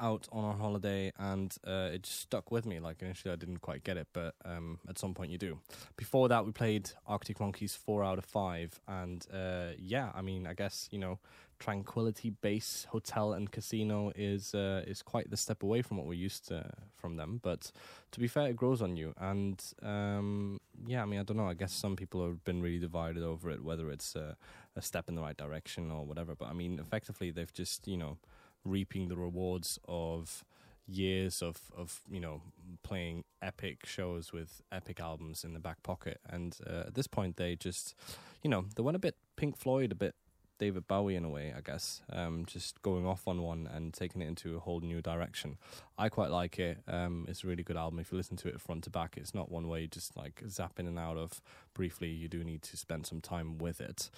out 0.00 0.28
on 0.32 0.44
our 0.44 0.54
holiday, 0.54 1.12
and 1.18 1.54
uh, 1.66 1.90
it 1.92 2.04
just 2.04 2.20
stuck 2.20 2.50
with 2.50 2.64
me. 2.64 2.78
Like 2.78 3.02
initially, 3.02 3.32
I 3.32 3.36
didn't 3.36 3.58
quite 3.58 3.82
get 3.82 3.96
it, 3.96 4.06
but 4.12 4.34
um, 4.44 4.78
at 4.88 4.98
some 4.98 5.12
point 5.12 5.32
you 5.32 5.38
do. 5.38 5.58
Before 5.96 6.28
that, 6.28 6.46
we 6.46 6.52
played 6.52 6.90
Arctic 7.06 7.40
Monkeys 7.40 7.74
four 7.74 8.04
out 8.04 8.18
of 8.18 8.24
five, 8.24 8.80
and 8.86 9.26
uh, 9.32 9.70
yeah, 9.76 10.10
I 10.14 10.22
mean, 10.22 10.46
I 10.46 10.54
guess 10.54 10.88
you 10.92 10.98
know, 10.98 11.18
Tranquility 11.62 12.30
Base 12.30 12.88
Hotel 12.90 13.34
and 13.34 13.48
Casino 13.48 14.10
is 14.16 14.52
uh, 14.52 14.82
is 14.84 15.00
quite 15.00 15.30
the 15.30 15.36
step 15.36 15.62
away 15.62 15.80
from 15.80 15.96
what 15.96 16.06
we're 16.06 16.14
used 16.14 16.48
to 16.48 16.68
from 16.96 17.14
them. 17.14 17.38
But 17.40 17.70
to 18.10 18.18
be 18.18 18.26
fair, 18.26 18.48
it 18.48 18.56
grows 18.56 18.82
on 18.82 18.96
you, 18.96 19.14
and 19.16 19.62
um, 19.80 20.60
yeah, 20.84 21.02
I 21.02 21.04
mean, 21.04 21.20
I 21.20 21.22
don't 21.22 21.36
know. 21.36 21.46
I 21.46 21.54
guess 21.54 21.72
some 21.72 21.94
people 21.94 22.26
have 22.26 22.42
been 22.42 22.62
really 22.62 22.80
divided 22.80 23.22
over 23.22 23.48
it, 23.48 23.62
whether 23.62 23.92
it's 23.92 24.16
uh, 24.16 24.34
a 24.74 24.82
step 24.82 25.08
in 25.08 25.14
the 25.14 25.22
right 25.22 25.36
direction 25.36 25.92
or 25.92 26.04
whatever. 26.04 26.34
But 26.34 26.48
I 26.48 26.52
mean, 26.52 26.80
effectively, 26.80 27.30
they've 27.30 27.52
just 27.52 27.86
you 27.86 27.96
know 27.96 28.18
reaping 28.64 29.06
the 29.06 29.16
rewards 29.16 29.78
of 29.86 30.44
years 30.88 31.42
of 31.42 31.70
of 31.76 32.00
you 32.10 32.18
know 32.18 32.42
playing 32.82 33.22
epic 33.40 33.86
shows 33.86 34.32
with 34.32 34.62
epic 34.72 34.98
albums 34.98 35.44
in 35.44 35.54
the 35.54 35.60
back 35.60 35.80
pocket 35.84 36.18
and 36.28 36.58
uh, 36.66 36.84
at 36.88 36.94
this 36.94 37.06
point 37.06 37.36
they 37.36 37.54
just 37.54 37.94
you 38.42 38.50
know 38.50 38.64
they 38.74 38.82
went 38.82 38.96
a 38.96 38.98
bit 38.98 39.14
pink 39.36 39.56
floyd 39.56 39.92
a 39.92 39.94
bit 39.94 40.16
david 40.62 40.86
bowie 40.86 41.16
in 41.16 41.24
a 41.24 41.28
way 41.28 41.52
i 41.56 41.60
guess 41.60 42.02
um, 42.12 42.44
just 42.46 42.80
going 42.82 43.04
off 43.04 43.26
on 43.26 43.42
one 43.42 43.68
and 43.74 43.92
taking 43.92 44.22
it 44.22 44.28
into 44.28 44.56
a 44.56 44.60
whole 44.60 44.80
new 44.80 45.00
direction. 45.00 45.56
I 45.98 46.08
quite 46.08 46.30
like 46.30 46.58
it. 46.58 46.78
Um, 46.86 47.26
it's 47.28 47.44
a 47.44 47.46
really 47.46 47.62
good 47.62 47.76
album. 47.76 47.98
If 47.98 48.12
you 48.12 48.18
listen 48.18 48.36
to 48.38 48.48
it 48.48 48.60
front 48.60 48.84
to 48.84 48.90
back 48.90 49.16
it's 49.16 49.34
not 49.34 49.50
one 49.50 49.68
where 49.68 49.80
you 49.80 49.88
just 49.88 50.16
like 50.16 50.42
zap 50.48 50.78
in 50.78 50.86
and 50.86 50.98
out 50.98 51.16
of 51.16 51.40
briefly. 51.74 52.08
You 52.08 52.28
do 52.28 52.44
need 52.44 52.62
to 52.62 52.76
spend 52.76 53.06
some 53.06 53.20
time 53.20 53.58
with 53.58 53.80
it. 53.80 54.10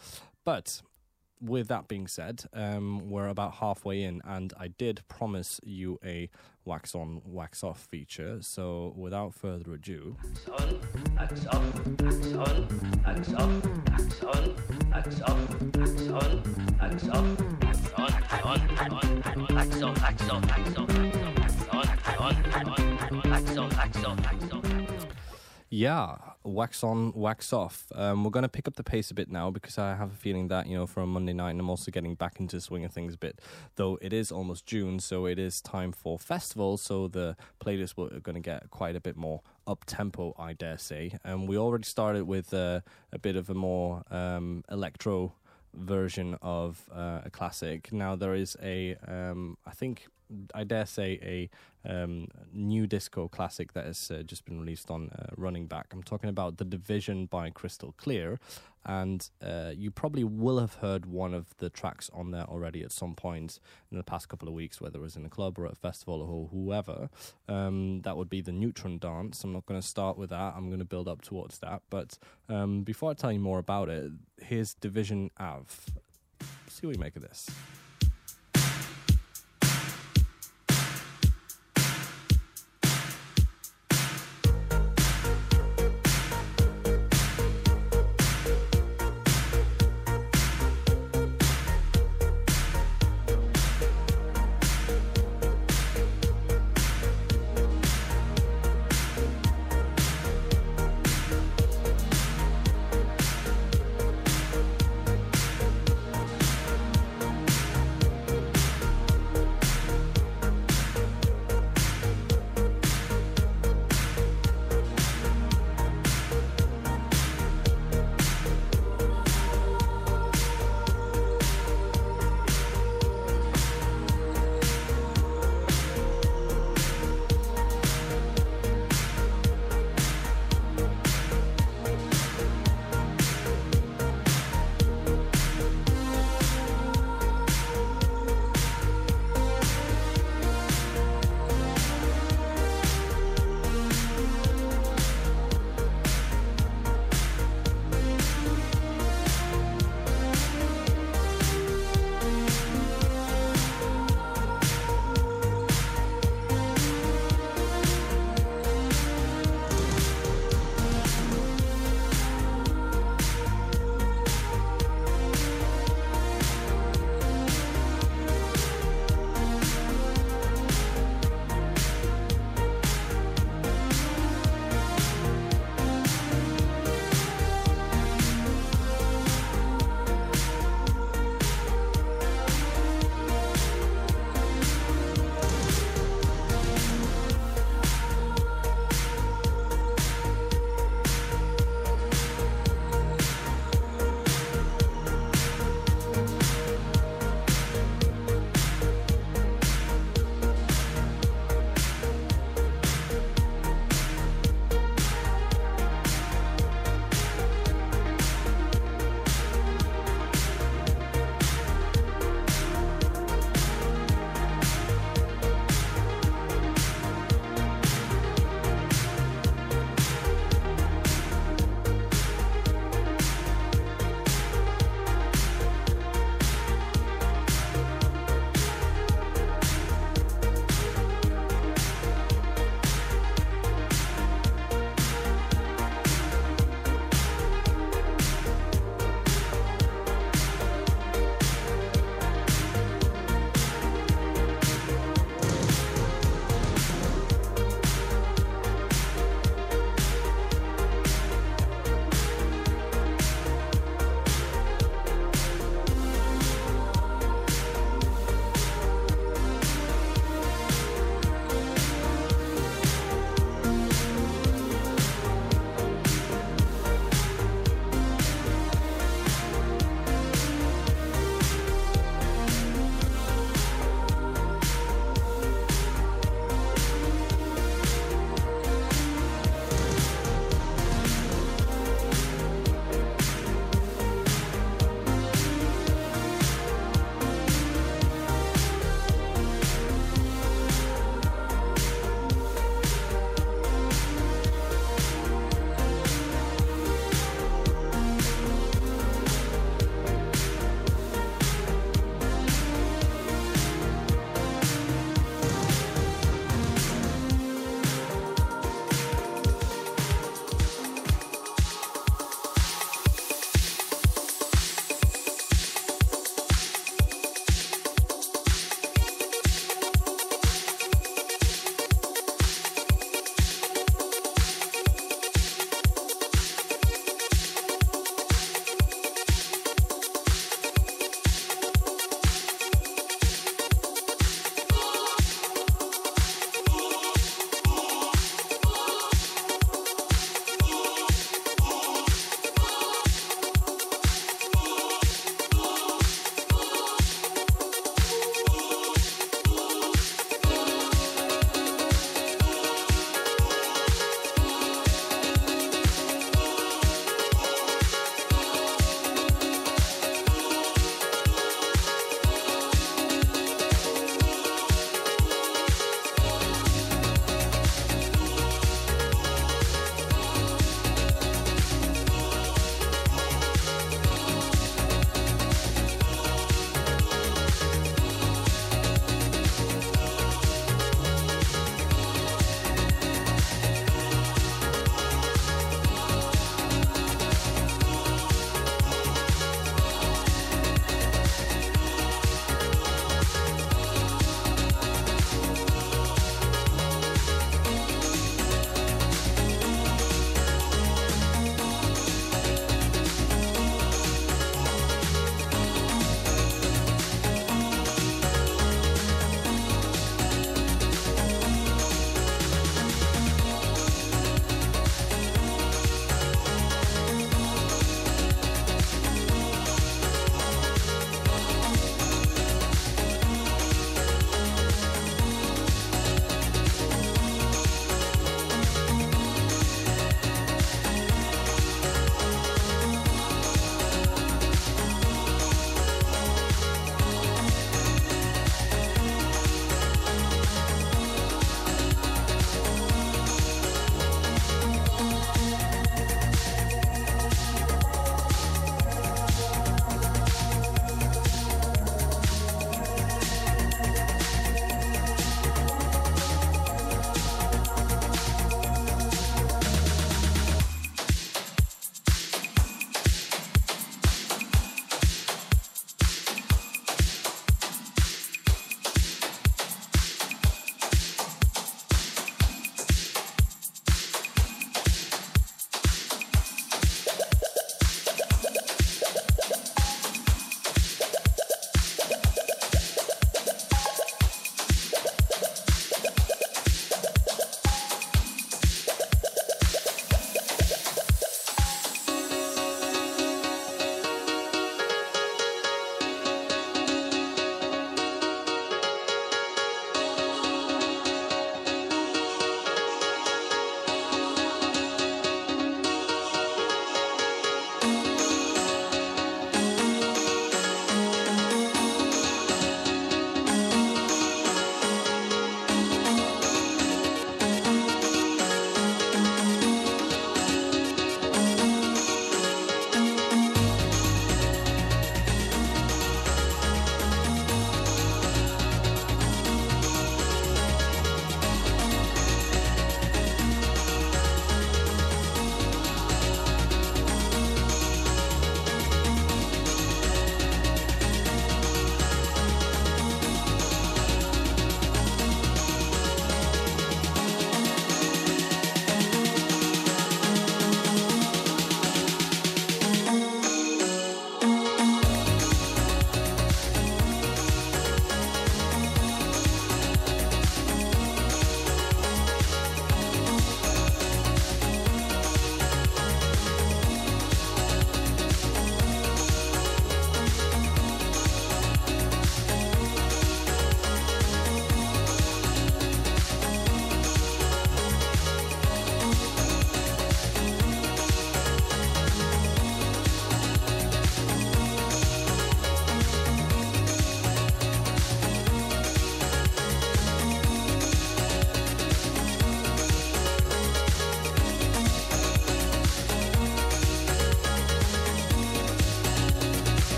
But 0.44 0.83
with 1.40 1.68
that 1.68 1.88
being 1.88 2.07
said, 2.07 2.44
um, 2.52 3.11
we're 3.11 3.28
about 3.28 3.54
halfway 3.54 4.02
in, 4.02 4.22
and 4.24 4.52
I 4.59 4.68
did 4.68 5.02
promise 5.09 5.61
you 5.64 5.98
a 6.04 6.30
wax 6.64 6.94
on, 6.94 7.20
wax 7.27 7.62
off 7.62 7.81
feature. 7.90 8.38
So, 8.40 8.94
without 8.96 9.35
further 9.35 9.74
ado, 9.74 10.16
on, 10.59 10.81
axe 11.18 11.46
off, 11.46 11.64
axe 12.00 12.33
on, 12.33 12.68
axe 13.05 13.35
off, 13.35 13.66
axe 13.92 14.22
on, 14.22 14.57
axe 14.92 15.20
off, 15.22 15.38
axe 15.77 16.09
on, 16.09 16.42
axe 16.81 17.09
off, 17.09 17.27
axe 17.62 17.90
on, 17.96 18.11
on, 18.44 18.61
on, 18.92 19.57
axe 19.57 19.83
off, 19.83 20.03
axe 20.03 20.29
off, 20.31 20.50
axe 20.50 20.77
off, 20.77 20.94
axe 21.42 22.09
on, 22.18 22.37
on, 22.55 22.74
on, 23.12 23.33
axe 23.33 23.57
off, 23.57 23.79
axe 23.79 24.05
off, 24.05 24.18
axe 24.27 24.53
off. 24.53 24.74
Yeah, 25.77 26.19
wax 26.45 26.85
on, 26.85 27.13
wax 27.15 27.53
off. 27.53 27.87
Um, 27.97 28.23
we're 28.23 28.31
going 28.31 28.45
to 28.45 28.49
pick 28.49 28.69
up 28.69 28.77
the 28.77 28.85
pace 28.85 29.11
a 29.11 29.15
bit 29.15 29.29
now 29.29 29.51
because 29.51 29.77
I 29.77 29.97
have 29.97 30.13
a 30.13 30.15
feeling 30.15 30.47
that, 30.47 30.69
you 30.69 30.77
know, 30.77 30.87
for 30.87 31.01
a 31.01 31.07
Monday 31.07 31.33
night, 31.33 31.51
and 31.51 31.59
I'm 31.59 31.69
also 31.69 31.91
getting 31.91 32.15
back 32.15 32.39
into 32.39 32.61
swing 32.61 32.85
of 32.85 32.93
things 32.93 33.15
a 33.15 33.19
bit. 33.19 33.41
Though 33.75 33.99
it 34.01 34.13
is 34.13 34.31
almost 34.31 34.67
June, 34.67 35.01
so 35.01 35.27
it 35.27 35.37
is 35.37 35.61
time 35.61 35.91
for 35.91 36.17
festivals, 36.17 36.81
so 36.81 37.09
the 37.09 37.37
playlist 37.59 37.99
are 37.99 38.21
going 38.21 38.37
to 38.37 38.41
get 38.41 38.71
quite 38.71 38.95
a 38.95 39.01
bit 39.01 39.17
more 39.17 39.41
up 39.67 39.83
tempo, 39.85 40.33
I 40.39 40.53
dare 40.53 40.79
say. 40.79 41.19
And 41.25 41.49
we 41.49 41.59
already 41.59 41.87
started 41.87 42.23
with 42.23 42.55
uh, 42.55 42.83
a 43.13 43.19
bit 43.19 43.35
of 43.35 43.51
a 43.51 43.55
more 43.55 44.05
um, 44.13 44.63
electro 44.71 45.33
version 45.75 46.39
of 46.41 46.89
uh, 46.95 47.23
a 47.25 47.31
classic. 47.31 47.93
Now 47.93 48.15
there 48.15 48.37
is 48.37 48.57
a, 48.63 48.95
um, 49.09 49.59
I 49.67 49.73
think, 49.73 50.07
I 50.55 50.63
dare 50.63 50.87
say 50.87 51.19
a 51.21 51.51
um, 51.85 52.29
new 52.53 52.87
disco 52.87 53.29
classic 53.29 53.73
that 53.73 53.87
has 53.87 54.11
uh, 54.11 54.23
just 54.23 54.44
been 54.44 54.61
released 54.61 54.90
on 54.90 55.11
uh, 55.11 55.27
Running 55.37 55.66
Back. 55.66 55.87
I'm 55.92 56.03
talking 56.03 56.31
about 56.31 56.59
The 56.59 56.64
Division 56.64 57.27
by 57.27 57.51
Crystal 57.51 57.94
Clear, 57.97 58.38
and 58.87 59.29
uh, 59.42 59.73
you 59.75 59.90
probably 59.90 60.25
will 60.25 60.59
have 60.59 60.75
heard 60.75 61.07
one 61.07 61.33
of 61.35 61.57
the 61.59 61.70
tracks 61.70 62.11
on 62.12 62.31
there 62.31 62.44
already 62.44 62.83
at 62.83 62.92
some 62.92 63.14
point 63.14 63.59
in 63.90 63.97
the 63.97 64.05
past 64.05 64.29
couple 64.29 64.49
of 64.49 64.55
weeks, 64.55 64.81
whether 64.81 64.99
it 64.99 65.03
was 65.03 65.16
in 65.16 65.25
a 65.25 65.31
club 65.31 65.59
or 65.59 65.66
at 65.66 65.73
a 65.73 65.77
festival 65.77 66.20
or 66.20 66.49
whoever. 66.49 67.09
Um, 67.49 68.03
that 68.03 68.16
would 68.16 68.29
be 68.29 68.40
the 68.40 68.53
Neutron 68.53 68.99
Dance. 68.99 69.42
I'm 69.42 69.53
not 69.53 69.66
going 69.66 69.81
to 69.81 69.87
start 69.87 70.18
with 70.18 70.31
that. 70.31 70.55
I'm 70.57 70.68
going 70.68 70.81
to 70.81 70.85
build 70.85 71.09
up 71.09 71.23
towards 71.23 71.59
that. 71.59 71.83
But 71.88 72.18
um, 72.49 72.83
before 72.83 73.11
I 73.11 73.14
tell 73.14 73.33
you 73.33 73.40
more 73.40 73.59
about 73.59 73.88
it, 73.88 74.12
here's 74.42 74.75
Division 74.75 75.31
Ave. 75.38 75.73
See 76.68 76.87
what 76.87 76.97
you 76.97 77.01
make 77.01 77.16
of 77.16 77.23
this. 77.23 77.49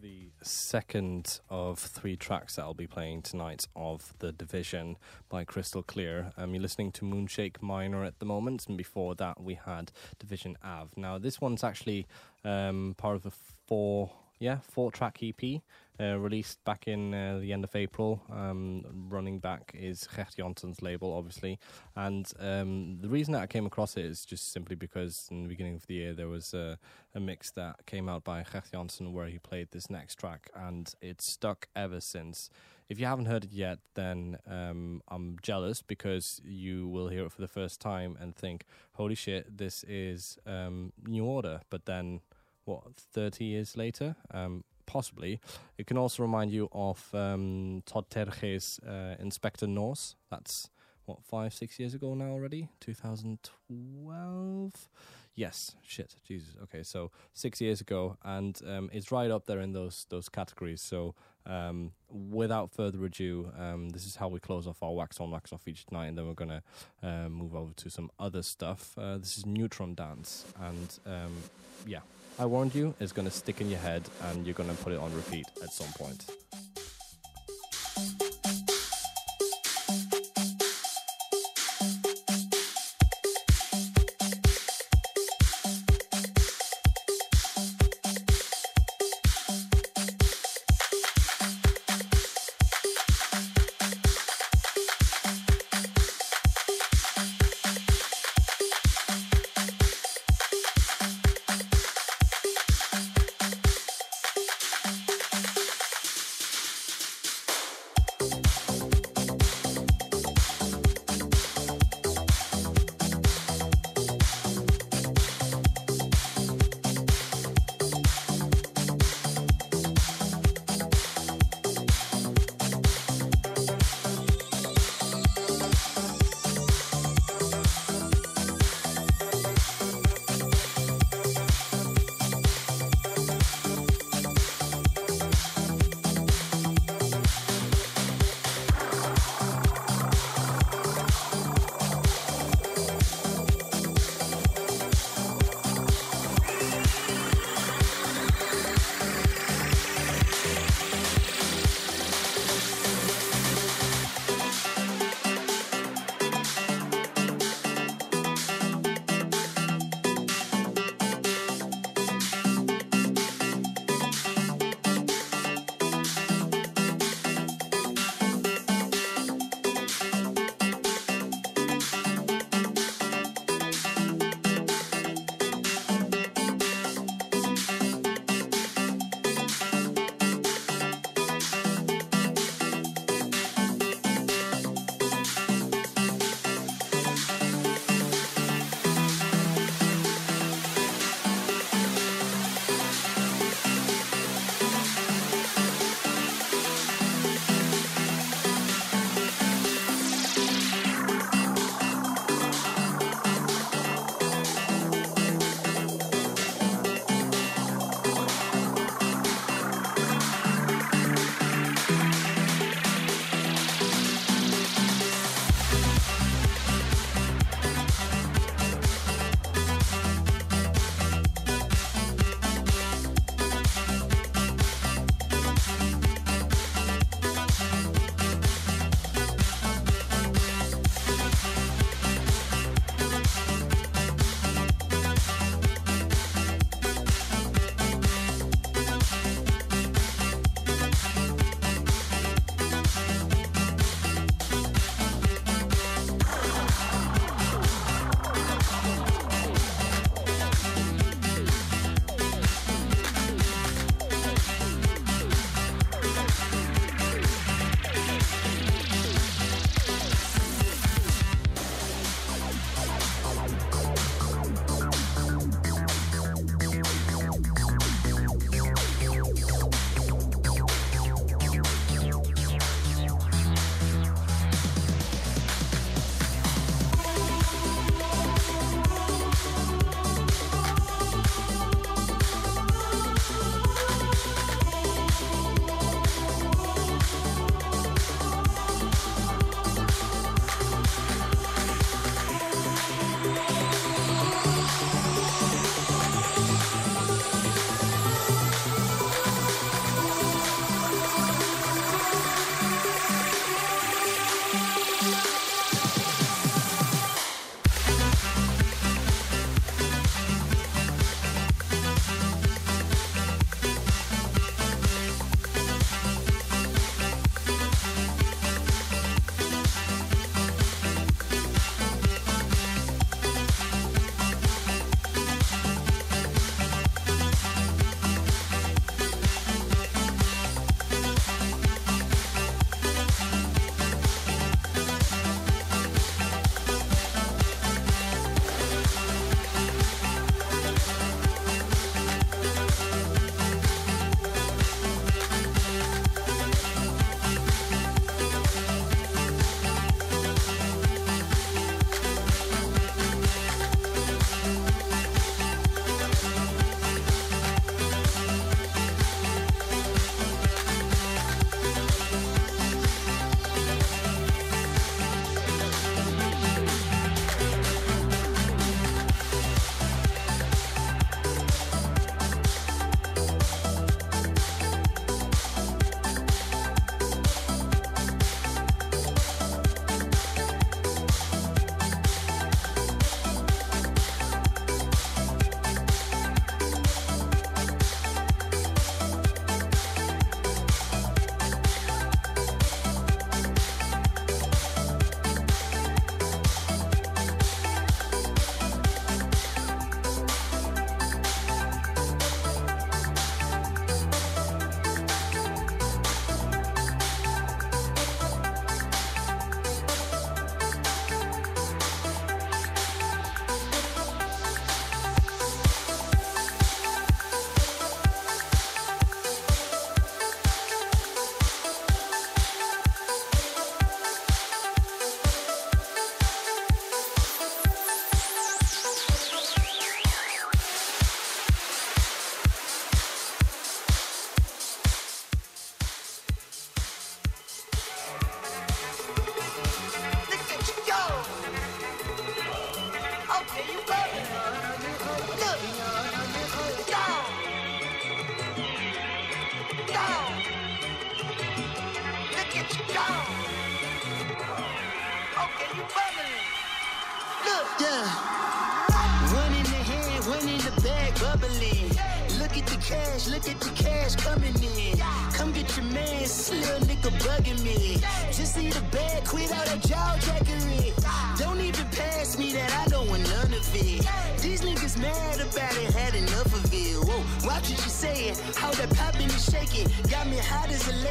The 0.00 0.30
second 0.42 1.40
of 1.48 1.78
three 1.78 2.16
tracks 2.16 2.56
that 2.56 2.62
I'll 2.62 2.74
be 2.74 2.86
playing 2.86 3.22
tonight 3.22 3.66
of 3.74 4.12
The 4.18 4.32
Division 4.32 4.96
by 5.28 5.44
Crystal 5.44 5.82
Clear. 5.82 6.32
Um, 6.36 6.54
you're 6.54 6.62
listening 6.62 6.92
to 6.92 7.04
Moonshake 7.04 7.62
Minor 7.62 8.04
at 8.04 8.18
the 8.18 8.26
moment, 8.26 8.66
and 8.68 8.76
before 8.76 9.14
that 9.14 9.40
we 9.40 9.54
had 9.54 9.92
Division 10.18 10.58
Av. 10.64 10.90
Now 10.96 11.18
this 11.18 11.40
one's 11.40 11.64
actually 11.64 12.06
um, 12.44 12.94
part 12.98 13.16
of 13.16 13.26
a 13.26 13.32
four, 13.66 14.12
yeah, 14.38 14.58
four 14.62 14.92
track 14.92 15.20
EP. 15.22 15.62
Uh, 15.98 16.18
released 16.18 16.62
back 16.64 16.86
in 16.86 17.14
uh, 17.14 17.38
the 17.40 17.54
end 17.54 17.64
of 17.64 17.74
April. 17.74 18.22
Um, 18.30 18.84
running 19.08 19.38
back 19.38 19.72
is 19.74 20.06
Gerd 20.14 20.28
Janson's 20.36 20.82
label, 20.82 21.14
obviously. 21.14 21.58
And 21.94 22.30
um, 22.38 22.98
the 23.00 23.08
reason 23.08 23.32
that 23.32 23.42
I 23.42 23.46
came 23.46 23.64
across 23.64 23.96
it 23.96 24.04
is 24.04 24.26
just 24.26 24.52
simply 24.52 24.76
because 24.76 25.26
in 25.30 25.42
the 25.42 25.48
beginning 25.48 25.74
of 25.74 25.86
the 25.86 25.94
year 25.94 26.12
there 26.12 26.28
was 26.28 26.52
a, 26.52 26.78
a 27.14 27.20
mix 27.20 27.50
that 27.52 27.86
came 27.86 28.10
out 28.10 28.24
by 28.24 28.42
Gerd 28.42 28.64
Janson 28.70 29.14
where 29.14 29.26
he 29.26 29.38
played 29.38 29.68
this 29.70 29.88
next 29.88 30.16
track, 30.16 30.50
and 30.54 30.92
it's 31.00 31.26
stuck 31.26 31.68
ever 31.74 32.00
since. 32.00 32.50
If 32.90 33.00
you 33.00 33.06
haven't 33.06 33.26
heard 33.26 33.44
it 33.44 33.52
yet, 33.52 33.78
then 33.94 34.36
um, 34.46 35.02
I'm 35.08 35.38
jealous 35.42 35.80
because 35.80 36.42
you 36.44 36.86
will 36.88 37.08
hear 37.08 37.24
it 37.24 37.32
for 37.32 37.40
the 37.40 37.48
first 37.48 37.80
time 37.80 38.18
and 38.20 38.36
think, 38.36 38.64
holy 38.92 39.14
shit, 39.14 39.56
this 39.56 39.82
is 39.84 40.38
um, 40.46 40.92
New 41.06 41.24
Order. 41.24 41.62
But 41.70 41.86
then, 41.86 42.20
what, 42.64 42.94
30 42.94 43.44
years 43.44 43.76
later? 43.76 44.14
Possibly. 44.86 45.40
It 45.78 45.86
can 45.86 45.96
also 45.98 46.22
remind 46.22 46.52
you 46.52 46.68
of 46.72 47.12
um, 47.14 47.82
Todd 47.86 48.08
Terje's 48.10 48.78
uh, 48.86 49.16
Inspector 49.18 49.66
Norse. 49.66 50.14
That's 50.30 50.70
what 51.06 51.24
five, 51.24 51.54
six 51.54 51.78
years 51.78 51.94
ago 51.94 52.14
now 52.14 52.30
already. 52.30 52.68
2012. 52.80 54.88
Yes, 55.34 55.76
shit, 55.82 56.14
Jesus. 56.26 56.56
Okay, 56.62 56.82
so 56.82 57.10
six 57.34 57.60
years 57.60 57.82
ago, 57.82 58.16
and 58.24 58.58
um, 58.66 58.88
it's 58.90 59.12
right 59.12 59.30
up 59.30 59.44
there 59.44 59.60
in 59.60 59.72
those 59.72 60.06
those 60.08 60.30
categories. 60.30 60.80
So, 60.80 61.14
um, 61.44 61.92
without 62.08 62.72
further 62.72 63.04
ado, 63.04 63.52
um, 63.58 63.90
this 63.90 64.06
is 64.06 64.16
how 64.16 64.28
we 64.28 64.40
close 64.40 64.66
off 64.66 64.82
our 64.82 64.94
wax 64.94 65.20
on, 65.20 65.30
wax 65.30 65.52
off 65.52 65.68
each 65.68 65.84
night, 65.92 66.06
and 66.06 66.16
then 66.16 66.26
we're 66.26 66.32
gonna 66.32 66.62
uh, 67.02 67.28
move 67.28 67.54
over 67.54 67.74
to 67.74 67.90
some 67.90 68.10
other 68.18 68.40
stuff. 68.42 68.96
Uh, 68.96 69.18
this 69.18 69.36
is 69.36 69.44
Neutron 69.44 69.94
Dance, 69.94 70.46
and 70.58 70.98
um, 71.04 71.36
yeah, 71.86 72.00
I 72.38 72.44
warned 72.44 72.74
you, 72.74 72.94
it's 73.00 73.12
gonna 73.12 73.30
stick 73.30 73.62
in 73.62 73.70
your 73.70 73.78
head, 73.78 74.02
and 74.24 74.44
you're 74.46 74.54
gonna 74.54 74.74
put 74.74 74.92
it 74.92 74.98
on 74.98 75.14
repeat 75.14 75.46
at 75.62 75.72
some 75.72 75.90
point. 75.94 76.26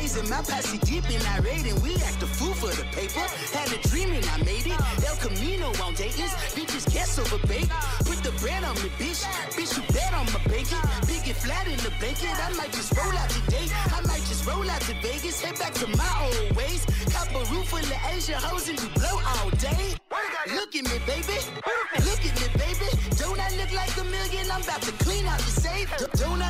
Laser, 0.06 0.24
my 0.30 0.42
posse 0.42 0.78
deep 0.80 1.04
and 1.10 1.24
irate, 1.36 1.66
and 1.66 1.82
we 1.82 1.96
act 2.06 2.22
a 2.22 2.28
fool 2.28 2.54
for 2.54 2.70
the 2.70 2.86
paper. 2.94 3.26
Had 3.58 3.72
a 3.74 3.80
dream 3.90 4.12
and 4.14 4.26
I 4.26 4.38
made 4.44 4.68
it. 4.68 4.80
El 5.08 5.18
Camino 5.18 5.68
on 5.84 5.94
Dayton's, 5.96 6.34
bitches 6.54 6.86
guess 6.94 7.18
over 7.18 7.40
bake. 7.48 7.70
Put 8.06 8.22
the 8.22 8.32
bread 8.42 8.64
on 8.64 8.76
me, 8.84 8.90
bitch. 9.02 9.24
Bitch, 9.58 9.74
you 9.76 9.84
bet 9.94 10.14
on 10.14 10.26
my 10.34 10.42
bacon. 10.46 10.82
Big 11.08 11.26
and 11.26 11.38
flat 11.38 11.66
in 11.68 11.78
the 11.82 11.92
blanket. 12.00 12.36
I 12.46 12.54
might 12.54 12.72
just 12.72 12.96
roll 12.98 13.18
out 13.18 13.30
today. 13.30 13.66
I 13.98 14.02
might 14.06 14.26
just 14.30 14.46
roll 14.46 14.70
out 14.70 14.82
to 14.82 14.94
Vegas. 15.02 15.42
Head 15.42 15.58
back 15.58 15.74
to 15.82 15.88
my 15.88 16.14
old 16.22 16.56
ways. 16.56 16.86
Cop 17.12 17.30
a 17.34 17.42
roof 17.52 17.68
full 17.70 17.80
of 17.80 18.00
Asian 18.14 18.36
hoes 18.36 18.70
and 18.70 18.80
you 18.82 18.90
blow 19.02 19.18
all 19.26 19.50
day. 19.58 19.98
Look 20.54 20.76
at 20.76 20.86
me, 20.86 20.98
baby. 21.10 21.38
Look 22.06 22.22
at 22.22 22.36
me, 22.38 22.48
baby. 22.54 22.90
Don't 23.18 23.40
I 23.40 23.50
look 23.58 23.72
like 23.74 23.96
a 23.98 24.04
million? 24.06 24.46
I'm 24.52 24.62
about 24.62 24.82
to 24.84 24.92
clean 25.04 25.26
out 25.26 25.40
the 25.40 25.50
safe. 25.50 25.90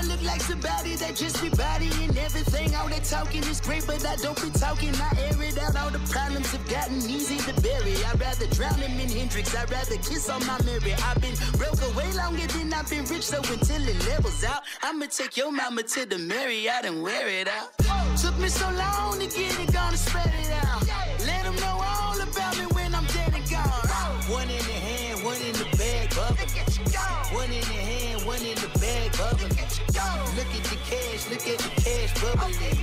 Look 0.07 0.21
like 0.23 0.41
somebody 0.41 0.95
that 0.95 1.15
just 1.15 1.41
be 1.41 1.49
bodying 1.49 2.15
everything? 2.17 2.75
All 2.75 2.87
that 2.89 3.03
talking 3.03 3.43
is 3.43 3.59
great, 3.59 3.85
but 3.87 4.05
I 4.05 4.15
don't 4.17 4.39
be 4.41 4.49
talking. 4.51 4.93
I 4.95 5.09
air 5.19 5.41
it 5.41 5.57
out. 5.57 5.75
All 5.75 5.89
the 5.89 5.99
problems 6.09 6.51
have 6.51 6.67
gotten 6.69 6.97
easy 6.97 7.37
to 7.37 7.61
bury. 7.61 7.95
I'd 8.05 8.19
rather 8.19 8.47
drown 8.47 8.75
him 8.75 8.99
in 8.99 9.09
Hendrix. 9.09 9.55
I'd 9.55 9.69
rather 9.71 9.97
kiss 9.97 10.29
on 10.29 10.45
my 10.45 10.61
mirror. 10.63 10.95
I've 11.03 11.21
been 11.21 11.35
broke 11.57 11.81
way 11.95 12.11
longer 12.13 12.45
than 12.47 12.73
I've 12.73 12.89
been 12.89 13.05
rich, 13.05 13.23
so 13.23 13.37
until 13.37 13.81
it 13.87 14.07
levels 14.07 14.43
out, 14.43 14.61
I'ma 14.83 15.07
take 15.09 15.37
your 15.37 15.51
mama 15.51 15.83
to 15.83 16.05
the 16.05 16.17
Marriott 16.17 16.85
and 16.85 17.01
wear 17.01 17.27
it 17.27 17.47
out. 17.47 17.75
Took 18.17 18.37
me 18.37 18.47
so 18.47 18.69
long 18.71 19.19
to 19.19 19.27
get 19.27 19.59
it, 19.59 19.73
gonna 19.73 19.97
spread 19.97 20.31
it 20.41 20.51
out. 20.65 20.85
Let 21.25 21.43
them 21.43 21.55
know 21.57 21.81
all 21.81 22.21
about 22.21 22.57
me 22.57 22.65
when 22.73 22.93
I'm 22.93 23.05
dead 23.07 23.33
and 23.33 23.49
gone. 23.49 23.63
One 24.29 24.49
in 24.49 24.63
the 24.69 24.77
hand, 24.85 25.23
one 25.23 25.41
in 25.41 25.53
the 25.53 25.65
bag, 25.77 26.13
bubbling. 26.15 26.49
One 27.33 27.51
in 27.51 27.61
the 27.61 27.79
hand, 27.89 28.25
one 28.25 28.41
in 28.41 28.55
the 28.55 28.74
cash, 30.89 31.29
look 31.29 31.47
at 31.47 31.57
the 31.57 31.69
cash 31.81 32.13
bubbling. 32.21 32.79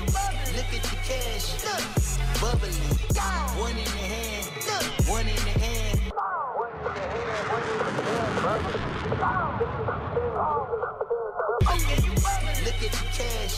Look 0.57 0.73
at 0.75 0.83
the 0.83 0.97
cash, 1.07 1.47
bubbling. 2.41 2.75
One 3.59 3.71
in 3.71 3.85
the 3.85 3.91
hand, 3.91 4.47
one 5.09 5.29
in 5.29 5.37
the 5.37 5.55
hand. 5.61 6.01
Look 12.65 12.83
at 12.83 12.93
the 12.93 13.05
cash, 13.13 13.55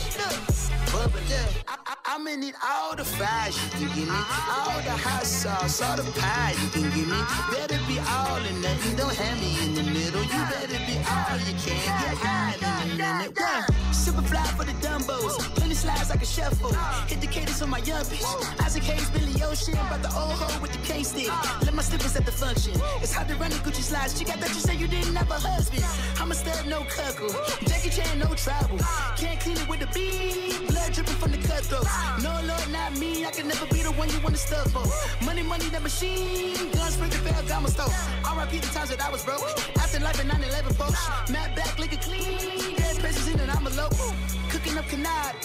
bubbling. 0.91 1.25
I, 1.67 1.77
I, 1.87 1.94
I'm 2.15 2.25
in 2.27 2.43
it 2.43 2.55
all 2.65 2.95
the 2.95 3.03
fries 3.03 3.61
you 3.61 3.69
can 3.71 3.87
give 3.93 4.07
me, 4.07 4.15
all 4.15 4.79
the 4.87 4.95
hot 5.03 5.25
sauce, 5.25 5.81
all 5.81 5.97
the 5.97 6.03
pie 6.17 6.55
you 6.63 6.69
can 6.69 6.83
give 6.95 7.09
me. 7.11 7.19
Better 7.51 7.77
be 7.91 7.99
all 8.07 8.39
in 8.39 8.61
nothing, 8.61 8.95
don't 8.95 9.13
have 9.13 9.37
me 9.43 9.51
in 9.59 9.75
the 9.75 9.83
middle. 9.83 10.23
You 10.23 10.41
better 10.47 10.79
be 10.87 10.95
all 11.11 11.35
you 11.43 11.51
can. 11.59 11.75
Get 11.75 12.15
high 12.23 12.55
in 12.55 12.63
a 12.63 12.95
minute. 12.95 13.35
One, 13.35 13.93
super 13.93 14.21
fly 14.21 14.47
for 14.55 14.63
the 14.63 14.71
Dumbos, 14.79 15.39
plenty 15.59 15.75
slides 15.75 16.09
like 16.09 16.21
a 16.21 16.25
shuffle. 16.25 16.71
Hit 17.11 17.19
the 17.19 17.27
cadence 17.27 17.61
on 17.61 17.69
my 17.69 17.79
young 17.79 18.05
bitch. 18.05 18.23
Isaac 18.63 18.83
Hayes, 18.83 19.09
Billy 19.09 19.43
Ocean, 19.43 19.73
about 19.73 20.01
the 20.01 20.07
old 20.15 20.39
hoe 20.39 20.61
with 20.61 20.71
the 20.71 20.79
K 20.87 21.03
stick. 21.03 21.27
Let 21.65 21.73
my 21.73 21.81
slippers 21.81 22.15
at 22.15 22.25
the 22.25 22.31
function. 22.31 22.79
It's 23.03 23.11
hard 23.11 23.27
to 23.27 23.35
run 23.35 23.49
the 23.49 23.57
Gucci 23.57 23.83
slides. 23.83 24.17
She 24.17 24.23
got 24.23 24.39
that 24.39 24.55
you 24.55 24.61
say 24.63 24.75
you 24.75 24.87
didn't 24.87 25.15
have 25.15 25.29
a 25.29 25.33
husband. 25.33 25.83
I'm 26.21 26.31
a 26.31 26.35
stud, 26.35 26.65
no 26.65 26.85
cuckle. 26.85 27.35
Jackie 27.67 27.89
Chan, 27.89 28.19
no 28.19 28.33
travel. 28.35 28.79
Can't 29.17 29.37
clean 29.41 29.57
it 29.57 29.67
with 29.67 29.81
the 29.81 29.87
beat. 29.87 30.65
Blood 30.69 30.93
dripping 30.93 31.15
from 31.15 31.31
the 31.31 31.39
cutthroats. 31.39 32.04
No, 32.21 32.31
Lord, 32.45 32.71
not 32.71 32.97
me. 32.97 33.25
I 33.25 33.31
can 33.31 33.47
never 33.47 33.65
be 33.67 33.83
the 33.83 33.91
one 33.91 34.09
you 34.09 34.19
want 34.21 34.35
to 34.35 34.41
stuff 34.41 34.71
for. 34.71 34.85
Money, 35.25 35.43
money, 35.43 35.65
the 35.69 35.79
machine. 35.79 36.55
Guns, 36.71 36.97
the 36.97 37.21
bell, 37.23 37.43
got 37.47 37.61
my 37.63 37.69
stove. 37.69 37.93
RIP 38.37 38.61
the 38.61 38.67
times 38.67 38.89
that 38.89 39.01
I 39.01 39.09
was 39.09 39.23
broke. 39.23 39.41
After 39.77 39.99
life 39.99 40.19
in 40.21 40.27
9 40.27 40.43
11 40.43 40.73
folks. 40.73 41.29
Matt 41.29 41.55
back, 41.55 41.77
liquor 41.79 41.97
clean. 41.97 42.75
Dead 42.75 42.99
precious 42.99 43.27
in 43.27 43.39
and 43.39 43.51
I'm 43.51 43.65
a 43.67 43.69
local. 43.71 44.13
Cooking 44.49 44.77
up 44.77 44.85
canard. 44.85 45.35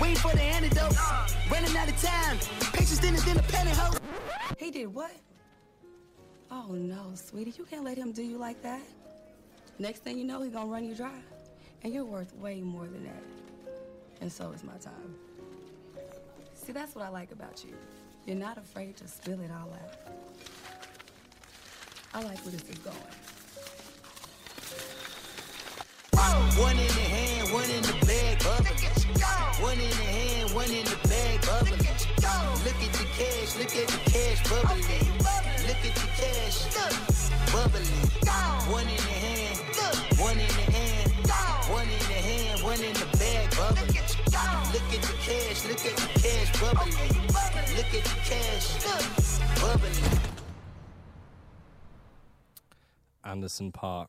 Waiting 0.00 0.16
for 0.16 0.32
the 0.32 0.42
antidote. 0.42 0.96
Running 1.50 1.76
out 1.76 1.88
of 1.88 2.00
time. 2.02 2.38
Patience 2.72 3.00
thinner 3.00 3.20
than 3.20 3.38
a 3.38 3.42
pantyhose. 3.42 4.00
He 4.58 4.70
did 4.70 4.92
what? 4.92 5.12
Oh 6.50 6.72
no, 6.72 7.12
sweetie, 7.14 7.54
you 7.56 7.64
can't 7.64 7.82
let 7.82 7.96
him 7.96 8.12
do 8.12 8.22
you 8.22 8.36
like 8.36 8.62
that. 8.62 8.82
Next 9.78 10.00
thing 10.00 10.18
you 10.18 10.24
know, 10.24 10.42
he's 10.42 10.52
gonna 10.52 10.70
run 10.70 10.84
you 10.84 10.94
dry. 10.94 11.18
And 11.82 11.94
you're 11.94 12.04
worth 12.04 12.34
way 12.36 12.60
more 12.60 12.86
than 12.86 13.04
that. 13.04 13.22
And 14.20 14.30
so 14.30 14.52
is 14.52 14.62
my 14.62 14.76
time. 14.76 15.16
See, 16.64 16.72
that's 16.72 16.94
what 16.94 17.04
I 17.04 17.08
like 17.08 17.32
about 17.32 17.64
you. 17.64 17.74
You're 18.24 18.36
not 18.36 18.56
afraid 18.56 18.96
to 18.98 19.08
spill 19.08 19.40
it 19.40 19.50
all 19.50 19.72
out. 19.72 19.96
I 22.14 22.22
like 22.22 22.38
where 22.44 22.52
this 22.52 22.62
is 22.68 22.78
going. 22.78 22.96
One 26.54 26.78
in 26.78 26.86
the 26.86 27.00
hand, 27.00 27.52
one 27.52 27.64
in 27.68 27.82
the 27.82 28.06
bag, 28.06 28.38
bubbling. 28.44 28.76
One 29.60 29.80
in 29.80 29.90
the 29.90 30.06
hand, 30.06 30.54
one 30.54 30.70
in 30.70 30.84
the 30.84 30.96
bag, 31.08 31.40
bubbling. 31.42 31.80
Look 32.62 32.78
at 32.78 32.92
the 32.92 33.06
cash, 33.16 33.56
look 33.58 33.74
at 33.74 33.88
the 33.88 33.98
cash 34.10 34.42
bubbling. 34.48 34.84
Look 35.66 35.82
at 35.82 35.94
the 35.96 36.06
cash, 36.14 36.68
bubbling. 37.50 37.88
One 38.70 38.86
in 38.86 38.96
the 38.96 39.16
hand, 39.18 39.58
one 40.20 40.38
in 40.38 40.46
the 40.46 40.70
hand, 40.70 41.10
one 41.68 41.88
in 41.88 41.98
the 41.98 42.20
hand, 42.22 42.62
one 42.62 42.80
in 42.80 42.92
the 42.94 43.11
cash, 45.32 45.64
look 45.64 45.86
at 45.86 45.96
the 45.96 46.20
cash 46.20 46.60
bubbling. 46.60 46.92
Look 47.76 47.94
at 47.94 48.04
the 48.04 48.16
cash, 48.24 48.66
bubbling. 49.60 50.20
Anderson 53.24 53.72
.Paak. 53.72 54.08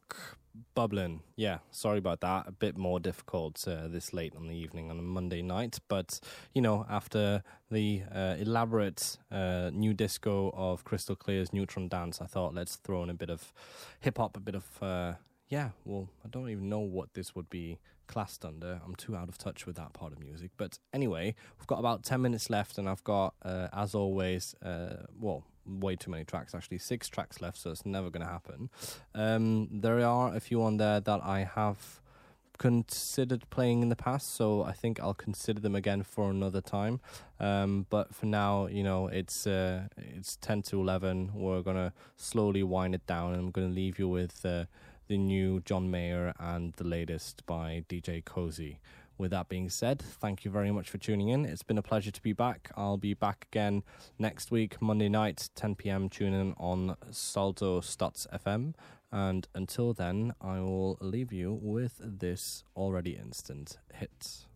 Bubbling. 0.76 1.22
Yeah, 1.36 1.60
sorry 1.72 1.98
about 1.98 2.22
that. 2.22 2.48
A 2.48 2.52
bit 2.52 2.78
more 2.78 3.00
difficult 3.00 3.68
uh, 3.68 3.88
this 3.88 4.14
late 4.14 4.36
on 4.36 4.48
the 4.48 4.56
evening 4.56 4.92
on 4.92 5.00
a 5.00 5.02
Monday 5.02 5.42
night. 5.42 5.80
But, 5.88 6.20
you 6.54 6.62
know, 6.62 6.86
after 6.90 7.42
the 7.72 8.04
uh, 8.14 8.36
elaborate 8.38 9.18
uh, 9.32 9.72
new 9.74 9.94
disco 9.94 10.52
of 10.56 10.84
Crystal 10.84 11.16
Clear's 11.16 11.54
Neutron 11.54 11.88
Dance, 11.88 12.22
I 12.22 12.28
thought 12.28 12.54
let's 12.54 12.76
throw 12.76 13.02
in 13.04 13.10
a 13.10 13.16
bit 13.16 13.32
of 13.32 13.52
hip 14.00 14.18
hop, 14.18 14.38
a 14.38 14.40
bit 14.40 14.56
of, 14.56 14.66
uh, 14.84 15.14
yeah, 15.48 15.70
well, 15.86 16.10
I 16.24 16.28
don't 16.30 16.50
even 16.50 16.70
know 16.70 16.80
what 16.80 17.14
this 17.14 17.36
would 17.36 17.50
be 17.50 17.80
classed 18.08 18.46
under. 18.46 18.82
I'm 18.86 18.96
too 18.96 19.16
out 19.16 19.30
of 19.30 19.38
touch 19.38 19.66
with 19.66 19.76
that 19.78 19.94
part 19.94 20.14
of 20.14 20.20
music. 20.20 20.52
But 20.58 20.80
anyway, 20.94 21.36
we've 21.60 21.68
got 21.68 21.80
about 21.80 22.04
10 22.04 22.22
minutes 22.22 22.50
left, 22.50 22.78
and 22.78 22.88
I've 22.88 23.04
got, 23.04 23.36
uh, 23.44 23.68
as 23.74 23.96
always, 23.96 24.56
uh, 24.64 25.06
well, 25.20 25.44
way 25.66 25.96
too 25.96 26.12
many 26.12 26.24
tracks 26.24 26.54
actually 26.54 26.78
six 26.78 27.08
tracks 27.08 27.42
left 27.42 27.58
so 27.58 27.72
it's 27.72 27.86
never 27.86 28.10
going 28.10 28.26
to 28.26 28.32
happen 28.32 28.70
um, 29.16 29.70
there 29.72 30.06
are 30.06 30.36
a 30.36 30.40
few 30.40 30.62
on 30.62 30.78
there 30.78 31.00
that 31.00 31.22
i 31.24 31.44
have 31.44 32.02
considered 32.58 33.50
playing 33.50 33.82
in 33.82 33.90
the 33.90 33.96
past 33.96 34.36
so 34.36 34.64
i 34.64 34.72
think 34.72 35.00
i'll 35.00 35.14
consider 35.14 35.60
them 35.60 35.76
again 35.76 36.04
for 36.04 36.30
another 36.30 36.62
time 36.62 37.00
um, 37.40 37.86
but 37.90 38.14
for 38.14 38.26
now 38.26 38.68
you 38.68 38.84
know 38.84 39.08
it's 39.08 39.48
uh, 39.48 39.84
it's 39.98 40.36
10 40.38 40.62
to 40.62 40.80
11 40.80 41.32
we're 41.34 41.62
going 41.62 41.78
to 41.78 41.92
slowly 42.16 42.62
wind 42.62 42.94
it 42.94 43.06
down 43.08 43.32
and 43.34 43.40
i'm 43.40 43.52
going 43.52 43.68
to 43.68 43.74
leave 43.74 43.98
you 43.98 44.08
with 44.08 44.46
uh, 44.46 44.66
the 45.08 45.18
new 45.18 45.62
john 45.62 45.90
mayer 45.90 46.34
and 46.40 46.74
the 46.74 46.84
latest 46.84 47.46
by 47.46 47.84
dj 47.90 48.24
Koze 48.24 48.78
with 49.18 49.32
that 49.32 49.48
being 49.48 49.70
said, 49.70 50.02
thank 50.02 50.44
you 50.44 50.52
very 50.52 50.72
much 50.72 50.90
for 50.90 50.98
tuning 50.98 51.30
in. 51.30 51.46
It's 51.46 51.64
been 51.64 51.78
a 51.78 51.84
pleasure 51.84 52.12
to 52.12 52.22
be 52.22 52.34
back. 52.34 52.72
I'll 52.76 52.98
be 52.98 53.14
back 53.14 53.48
again 53.52 53.84
next 54.18 54.52
week, 54.52 54.82
Monday 54.82 55.10
night, 55.10 55.50
10 55.56 55.76
p.m. 55.76 56.10
Tune 56.10 56.34
in 56.34 56.54
on 56.58 56.98
Salto 57.12 57.80
Stutz 57.80 58.28
FM. 58.34 58.74
And 59.12 59.48
until 59.54 59.94
then, 59.94 60.34
I 60.42 60.60
will 60.60 60.98
leave 61.00 61.32
you 61.32 61.58
with 61.62 62.02
this 62.04 62.64
already 62.76 63.12
instant 63.12 63.78
hit. 63.94 64.48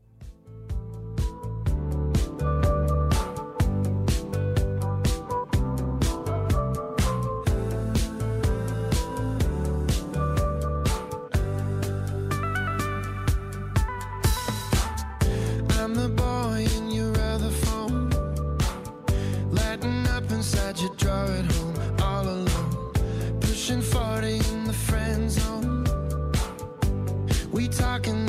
Zone. 27.74 28.27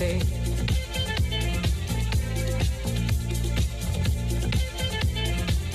Say. 0.00 0.18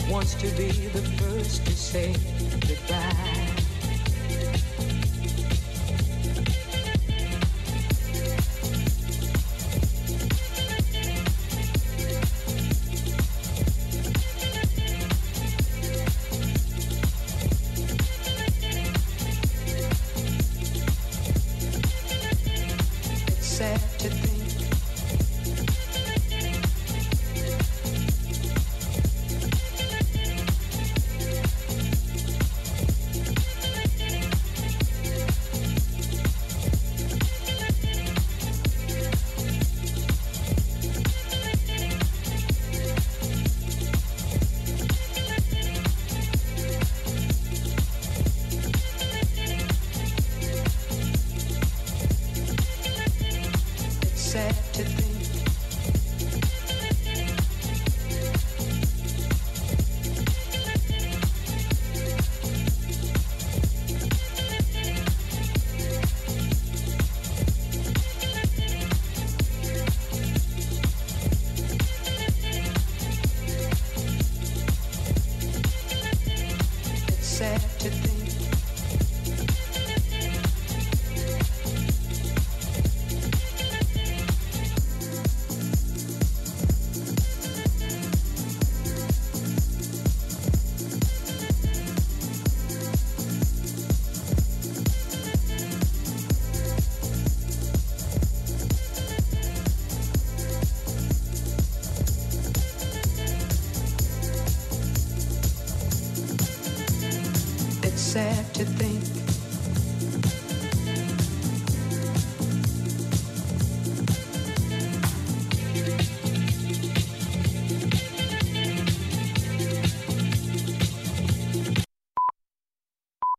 Wants 0.10 0.34
to 0.36 0.48
be 0.58 0.72
the 0.96 1.04
first 1.20 1.64
to 1.66 1.72
say 1.74 2.16
goodbye. 2.68 2.95